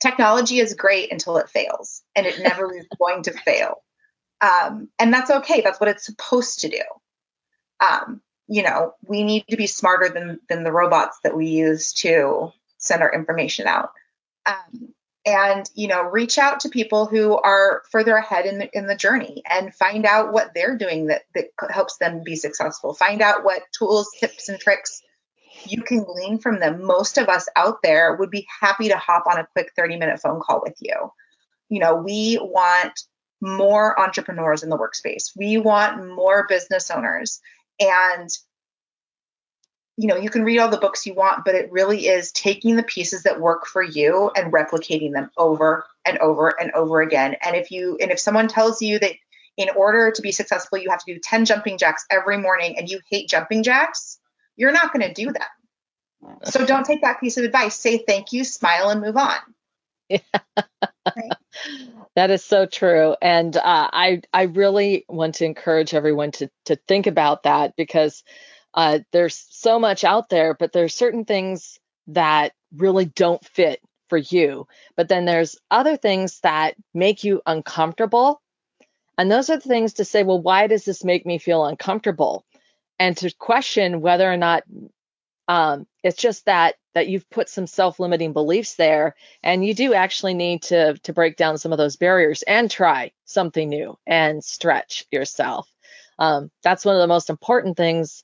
technology 0.00 0.58
is 0.58 0.74
great 0.74 1.12
until 1.12 1.36
it 1.36 1.50
fails, 1.50 2.02
and 2.16 2.26
it 2.26 2.40
never 2.40 2.74
is 2.74 2.86
going 2.98 3.22
to 3.24 3.32
fail. 3.32 3.82
Um, 4.40 4.88
and 4.98 5.12
that's 5.12 5.30
okay. 5.30 5.60
That's 5.60 5.80
what 5.80 5.90
it's 5.90 6.06
supposed 6.06 6.60
to 6.60 6.68
do. 6.68 6.82
Um, 7.80 8.20
you 8.48 8.62
know, 8.62 8.94
we 9.06 9.22
need 9.22 9.44
to 9.50 9.56
be 9.56 9.66
smarter 9.66 10.08
than 10.08 10.40
than 10.48 10.64
the 10.64 10.72
robots 10.72 11.18
that 11.24 11.36
we 11.36 11.46
use 11.46 11.92
to 11.94 12.52
send 12.78 13.02
our 13.02 13.12
information 13.12 13.66
out. 13.66 13.90
Um, 14.46 14.94
and 15.24 15.68
you 15.74 15.88
know 15.88 16.02
reach 16.02 16.38
out 16.38 16.60
to 16.60 16.68
people 16.68 17.06
who 17.06 17.36
are 17.36 17.82
further 17.90 18.16
ahead 18.16 18.46
in 18.46 18.58
the, 18.58 18.70
in 18.76 18.86
the 18.86 18.96
journey 18.96 19.42
and 19.48 19.74
find 19.74 20.04
out 20.04 20.32
what 20.32 20.52
they're 20.54 20.76
doing 20.76 21.06
that, 21.06 21.22
that 21.34 21.46
helps 21.70 21.98
them 21.98 22.22
be 22.24 22.36
successful 22.36 22.94
find 22.94 23.22
out 23.22 23.44
what 23.44 23.62
tools 23.76 24.08
tips 24.18 24.48
and 24.48 24.58
tricks 24.58 25.02
you 25.64 25.82
can 25.82 26.02
glean 26.02 26.38
from 26.38 26.58
them 26.58 26.84
most 26.84 27.18
of 27.18 27.28
us 27.28 27.48
out 27.54 27.78
there 27.82 28.16
would 28.16 28.30
be 28.30 28.46
happy 28.60 28.88
to 28.88 28.96
hop 28.96 29.24
on 29.30 29.38
a 29.38 29.46
quick 29.52 29.70
30 29.76 29.96
minute 29.96 30.20
phone 30.20 30.40
call 30.40 30.60
with 30.62 30.76
you 30.80 31.12
you 31.68 31.78
know 31.78 31.96
we 31.96 32.38
want 32.40 32.98
more 33.42 34.00
entrepreneurs 34.00 34.62
in 34.62 34.70
the 34.70 34.78
workspace. 34.78 35.32
We 35.36 35.58
want 35.58 36.14
more 36.14 36.46
business 36.48 36.90
owners. 36.90 37.40
And 37.80 38.30
you 39.96 40.08
know, 40.08 40.16
you 40.16 40.30
can 40.30 40.44
read 40.44 40.58
all 40.58 40.70
the 40.70 40.78
books 40.78 41.06
you 41.06 41.14
want, 41.14 41.44
but 41.44 41.54
it 41.54 41.70
really 41.70 42.06
is 42.06 42.32
taking 42.32 42.76
the 42.76 42.82
pieces 42.82 43.24
that 43.24 43.40
work 43.40 43.66
for 43.66 43.82
you 43.82 44.30
and 44.34 44.52
replicating 44.52 45.12
them 45.12 45.30
over 45.36 45.84
and 46.04 46.18
over 46.18 46.48
and 46.48 46.72
over 46.72 47.02
again. 47.02 47.36
And 47.42 47.54
if 47.56 47.70
you 47.70 47.98
and 48.00 48.10
if 48.10 48.18
someone 48.18 48.48
tells 48.48 48.80
you 48.80 48.98
that 48.98 49.12
in 49.56 49.68
order 49.76 50.10
to 50.10 50.22
be 50.22 50.32
successful, 50.32 50.78
you 50.78 50.90
have 50.90 51.04
to 51.04 51.14
do 51.14 51.20
10 51.22 51.44
jumping 51.44 51.76
jacks 51.76 52.06
every 52.10 52.38
morning 52.38 52.78
and 52.78 52.88
you 52.88 53.00
hate 53.10 53.28
jumping 53.28 53.62
jacks, 53.62 54.18
you're 54.56 54.72
not 54.72 54.92
going 54.92 55.06
to 55.06 55.12
do 55.12 55.30
that. 55.32 55.50
So 56.44 56.64
don't 56.64 56.86
take 56.86 57.02
that 57.02 57.20
piece 57.20 57.36
of 57.36 57.44
advice. 57.44 57.74
Say 57.74 57.98
thank 57.98 58.32
you, 58.32 58.44
smile, 58.44 58.90
and 58.90 59.00
move 59.00 59.16
on. 59.16 59.38
Yeah. 60.08 60.18
right. 61.16 61.32
That 62.14 62.30
is 62.30 62.44
so 62.44 62.66
true, 62.66 63.16
and 63.22 63.56
uh, 63.56 63.60
I 63.64 64.20
I 64.34 64.42
really 64.42 65.06
want 65.08 65.36
to 65.36 65.46
encourage 65.46 65.94
everyone 65.94 66.32
to 66.32 66.50
to 66.66 66.76
think 66.76 67.06
about 67.06 67.44
that 67.44 67.74
because 67.74 68.22
uh, 68.74 69.00
there's 69.12 69.46
so 69.50 69.78
much 69.78 70.04
out 70.04 70.28
there, 70.28 70.54
but 70.54 70.72
there's 70.72 70.94
certain 70.94 71.24
things 71.24 71.78
that 72.08 72.52
really 72.76 73.04
don't 73.04 73.44
fit 73.44 73.80
for 74.08 74.18
you. 74.18 74.66
But 74.96 75.08
then 75.08 75.24
there's 75.24 75.56
other 75.70 75.96
things 75.96 76.40
that 76.40 76.74
make 76.94 77.24
you 77.24 77.42
uncomfortable. 77.46 78.40
And 79.18 79.30
those 79.30 79.50
are 79.50 79.56
the 79.56 79.68
things 79.68 79.94
to 79.94 80.04
say, 80.04 80.22
well, 80.22 80.40
why 80.40 80.66
does 80.66 80.84
this 80.84 81.04
make 81.04 81.24
me 81.26 81.38
feel 81.38 81.64
uncomfortable? 81.64 82.44
And 82.98 83.16
to 83.18 83.32
question 83.34 84.00
whether 84.00 84.30
or 84.30 84.36
not 84.36 84.64
um, 85.48 85.86
it's 86.02 86.20
just 86.20 86.46
that 86.46 86.76
that 86.94 87.08
you've 87.08 87.28
put 87.30 87.48
some 87.48 87.66
self-limiting 87.66 88.32
beliefs 88.32 88.74
there, 88.76 89.16
and 89.42 89.64
you 89.64 89.74
do 89.74 89.92
actually 89.94 90.34
need 90.34 90.62
to 90.64 90.94
to 90.94 91.12
break 91.12 91.36
down 91.36 91.58
some 91.58 91.72
of 91.72 91.78
those 91.78 91.96
barriers 91.96 92.42
and 92.42 92.70
try 92.70 93.12
something 93.24 93.68
new 93.68 93.98
and 94.06 94.44
stretch 94.44 95.04
yourself. 95.10 95.68
Um, 96.18 96.50
that's 96.62 96.84
one 96.84 96.94
of 96.94 97.00
the 97.00 97.06
most 97.06 97.28
important 97.28 97.76
things 97.76 98.22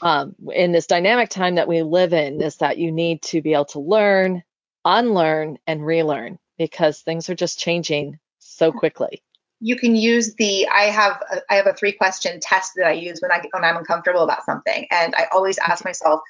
um, 0.00 0.34
in 0.52 0.72
this 0.72 0.86
dynamic 0.86 1.28
time 1.28 1.56
that 1.56 1.68
we 1.68 1.82
live 1.82 2.12
in 2.12 2.40
is 2.40 2.56
that 2.56 2.78
you 2.78 2.92
need 2.92 3.22
to 3.22 3.42
be 3.42 3.54
able 3.54 3.64
to 3.66 3.80
learn, 3.80 4.42
unlearn, 4.84 5.58
and 5.66 5.84
relearn 5.84 6.38
because 6.56 7.00
things 7.00 7.28
are 7.28 7.34
just 7.34 7.58
changing 7.58 8.18
so 8.38 8.72
quickly. 8.72 9.22
You 9.60 9.76
can 9.76 9.96
use 9.96 10.34
the 10.34 10.68
I 10.68 10.84
have 10.84 11.20
a, 11.32 11.40
I 11.50 11.56
have 11.56 11.66
a 11.66 11.72
three 11.72 11.92
question 11.92 12.38
test 12.40 12.72
that 12.76 12.86
I 12.86 12.92
use 12.92 13.20
when 13.20 13.32
I 13.32 13.42
when 13.50 13.64
I'm 13.64 13.76
uncomfortable 13.76 14.22
about 14.22 14.44
something, 14.44 14.86
and 14.90 15.14
I 15.14 15.26
always 15.32 15.58
ask 15.58 15.84
myself, 15.84 16.20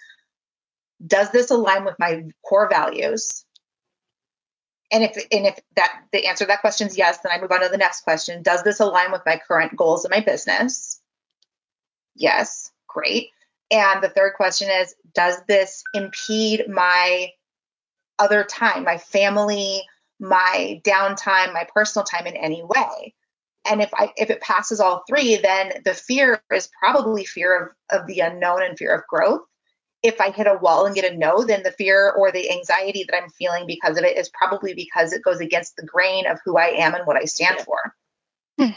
does 1.06 1.30
this 1.30 1.50
align 1.50 1.84
with 1.84 1.98
my 1.98 2.24
core 2.42 2.68
values? 2.68 3.44
And 4.90 5.04
if 5.04 5.16
and 5.30 5.46
if 5.46 5.58
that 5.76 6.04
the 6.12 6.26
answer 6.26 6.44
to 6.44 6.48
that 6.48 6.62
question 6.62 6.86
is 6.86 6.96
yes, 6.96 7.18
then 7.18 7.32
I 7.32 7.40
move 7.40 7.52
on 7.52 7.60
to 7.60 7.68
the 7.68 7.76
next 7.76 8.00
question. 8.00 8.42
Does 8.42 8.62
this 8.62 8.80
align 8.80 9.12
with 9.12 9.22
my 9.26 9.38
current 9.46 9.76
goals 9.76 10.06
of 10.06 10.10
my 10.10 10.20
business? 10.20 11.00
Yes, 12.14 12.72
great. 12.86 13.30
And 13.70 14.02
the 14.02 14.08
third 14.08 14.34
question 14.34 14.68
is 14.70 14.94
Does 15.14 15.36
this 15.46 15.82
impede 15.94 16.68
my 16.68 17.32
other 18.18 18.44
time, 18.44 18.84
my 18.84 18.98
family, 18.98 19.82
my 20.18 20.80
downtime, 20.84 21.52
my 21.52 21.66
personal 21.72 22.04
time 22.04 22.26
in 22.26 22.36
any 22.36 22.62
way? 22.62 23.14
And 23.70 23.82
if 23.82 23.92
I 23.92 24.12
if 24.16 24.30
it 24.30 24.40
passes 24.40 24.80
all 24.80 25.04
three, 25.08 25.36
then 25.36 25.82
the 25.84 25.94
fear 25.94 26.42
is 26.52 26.70
probably 26.78 27.24
fear 27.24 27.74
of, 27.90 28.00
of 28.00 28.06
the 28.06 28.20
unknown 28.20 28.62
and 28.62 28.78
fear 28.78 28.94
of 28.94 29.06
growth. 29.06 29.42
If 30.02 30.20
I 30.20 30.30
hit 30.30 30.46
a 30.46 30.54
wall 30.54 30.86
and 30.86 30.94
get 30.94 31.12
a 31.12 31.16
no, 31.16 31.42
then 31.44 31.64
the 31.64 31.72
fear 31.72 32.12
or 32.12 32.30
the 32.30 32.50
anxiety 32.52 33.04
that 33.08 33.20
I'm 33.20 33.30
feeling 33.30 33.66
because 33.66 33.98
of 33.98 34.04
it 34.04 34.16
is 34.16 34.30
probably 34.30 34.72
because 34.72 35.12
it 35.12 35.24
goes 35.24 35.40
against 35.40 35.76
the 35.76 35.84
grain 35.84 36.26
of 36.26 36.38
who 36.44 36.56
I 36.56 36.68
am 36.68 36.94
and 36.94 37.04
what 37.04 37.16
I 37.16 37.24
stand 37.24 37.60
for. 37.60 37.78
Hmm. 38.58 38.70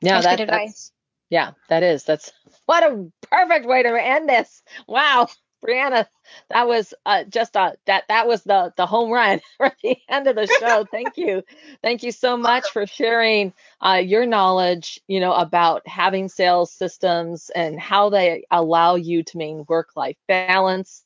Yeah, 0.00 0.20
that's, 0.20 0.36
that, 0.36 0.48
that's 0.48 0.92
yeah, 1.30 1.52
that 1.68 1.82
is. 1.82 2.04
That's 2.04 2.32
what 2.66 2.84
a 2.84 3.10
perfect 3.30 3.66
way 3.66 3.82
to 3.82 4.02
end 4.02 4.28
this. 4.28 4.62
Wow. 4.86 5.28
Brianna, 5.64 6.06
that 6.50 6.68
was 6.68 6.92
uh, 7.06 7.24
just 7.24 7.56
a 7.56 7.76
that 7.86 8.04
that 8.08 8.28
was 8.28 8.42
the 8.44 8.72
the 8.76 8.86
home 8.86 9.10
run 9.10 9.40
for 9.56 9.72
the 9.82 9.96
end 10.08 10.26
of 10.26 10.36
the 10.36 10.46
show. 10.46 10.84
Thank 10.90 11.16
you, 11.16 11.42
thank 11.82 12.02
you 12.02 12.12
so 12.12 12.36
much 12.36 12.70
for 12.70 12.86
sharing 12.86 13.52
uh, 13.80 14.00
your 14.04 14.26
knowledge. 14.26 15.00
You 15.08 15.18
know 15.18 15.32
about 15.32 15.86
having 15.88 16.28
sales 16.28 16.70
systems 16.70 17.50
and 17.54 17.80
how 17.80 18.10
they 18.10 18.44
allow 18.50 18.96
you 18.96 19.22
to 19.24 19.38
maintain 19.38 19.64
work 19.68 19.90
life 19.96 20.16
balance. 20.28 21.02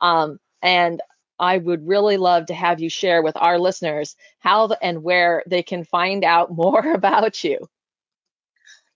Um, 0.00 0.38
and 0.62 1.02
I 1.38 1.58
would 1.58 1.86
really 1.86 2.16
love 2.16 2.46
to 2.46 2.54
have 2.54 2.80
you 2.80 2.88
share 2.88 3.22
with 3.22 3.36
our 3.36 3.58
listeners 3.58 4.16
how 4.38 4.70
and 4.80 5.02
where 5.02 5.42
they 5.46 5.62
can 5.62 5.84
find 5.84 6.24
out 6.24 6.50
more 6.56 6.92
about 6.92 7.42
you. 7.44 7.68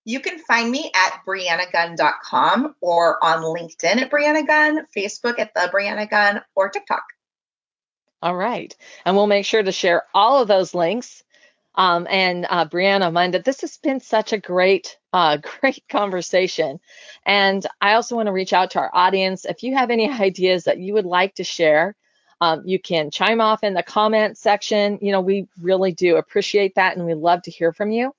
You 0.05 0.21
can 0.21 0.39
find 0.41 0.71
me 0.71 0.91
at 0.95 1.21
briannagunn.com 1.27 2.75
or 2.81 3.25
on 3.25 3.43
LinkedIn 3.43 4.03
at 4.03 4.11
Brianna 4.11 4.47
Gunn, 4.47 4.87
Facebook 4.97 5.39
at 5.39 5.55
The 5.55 5.71
Brianna 5.73 6.11
Gunn, 6.11 6.41
or 6.57 6.71
TikTok. 6.71 7.05
All 8.21 8.37
right. 8.37 8.75
And 9.05 9.17
we'll 9.17 9.27
make 9.27 9.47
sure 9.47 9.63
to 9.63 9.73
share 9.73 10.05
all 10.15 10.43
of 10.43 10.49
those 10.49 10.75
links. 10.75 11.23
Um, 11.75 12.07
and 12.11 12.47
uh, 12.49 12.67
Brianna, 12.67 13.09
Amanda, 13.09 13.41
this 13.41 13.63
has 13.63 13.79
been 13.79 14.01
such 14.01 14.33
a 14.33 14.39
great, 14.39 14.99
uh, 15.13 15.39
great 15.61 15.83
conversation. 15.89 16.81
And 17.25 17.67
I 17.81 17.95
also 17.95 18.17
want 18.17 18.27
to 18.27 18.33
reach 18.33 18.53
out 18.53 18.73
to 18.73 18.81
our 18.81 18.91
audience. 18.93 19.45
If 19.45 19.63
you 19.63 19.75
have 19.75 19.91
any 19.91 20.11
ideas 20.11 20.65
that 20.65 20.79
you 20.79 20.95
would 20.95 21.07
like 21.07 21.37
to 21.37 21.45
share, 21.45 21.97
um, 22.41 22.63
you 22.65 22.81
can 22.81 23.13
chime 23.13 23.41
off 23.41 23.63
in 23.63 23.75
the 23.75 23.85
comment 23.85 24.37
section. 24.37 24.99
You 25.01 25.13
know, 25.13 25.21
we 25.21 25.47
really 25.61 25.93
do 25.93 26.17
appreciate 26.17 26.75
that 26.75 26.97
and 26.97 27.07
we 27.07 27.15
love 27.15 27.43
to 27.43 27.53
hear 27.53 27.73
from 27.73 27.93
you. 27.93 28.13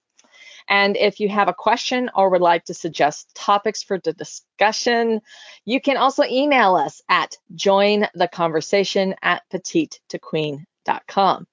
And 0.68 0.96
if 0.98 1.20
you 1.20 1.30
have 1.30 1.48
a 1.50 1.54
question 1.54 2.10
or 2.16 2.30
would 2.30 2.42
like 2.42 2.66
to 2.66 2.74
suggest 2.74 3.34
topics 3.36 3.84
for 3.84 4.00
the 4.00 4.14
discussion, 4.14 5.22
you 5.66 5.82
can 5.82 5.98
also 5.98 6.24
email 6.24 6.76
us 6.76 7.02
at 7.10 7.36
jointheconversation 7.56 9.16
at 9.22 9.44
petite2queen.com. 9.52 11.48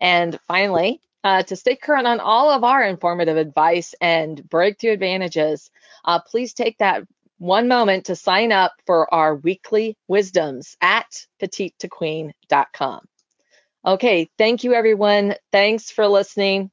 And 0.00 0.38
finally, 0.46 1.00
uh, 1.24 1.42
to 1.42 1.56
stay 1.56 1.76
current 1.76 2.06
on 2.06 2.20
all 2.20 2.50
of 2.50 2.64
our 2.64 2.82
informative 2.84 3.36
advice 3.36 3.94
and 4.00 4.48
breakthrough 4.48 4.92
advantages, 4.92 5.70
uh, 6.04 6.20
please 6.20 6.54
take 6.54 6.78
that 6.78 7.02
one 7.38 7.68
moment 7.68 8.06
to 8.06 8.16
sign 8.16 8.52
up 8.52 8.72
for 8.86 9.12
our 9.12 9.34
weekly 9.36 9.96
wisdoms 10.08 10.76
at 10.80 11.26
petite2queen.com. 11.40 13.00
Okay, 13.84 14.28
thank 14.36 14.64
you, 14.64 14.74
everyone. 14.74 15.34
Thanks 15.52 15.90
for 15.90 16.06
listening. 16.08 16.70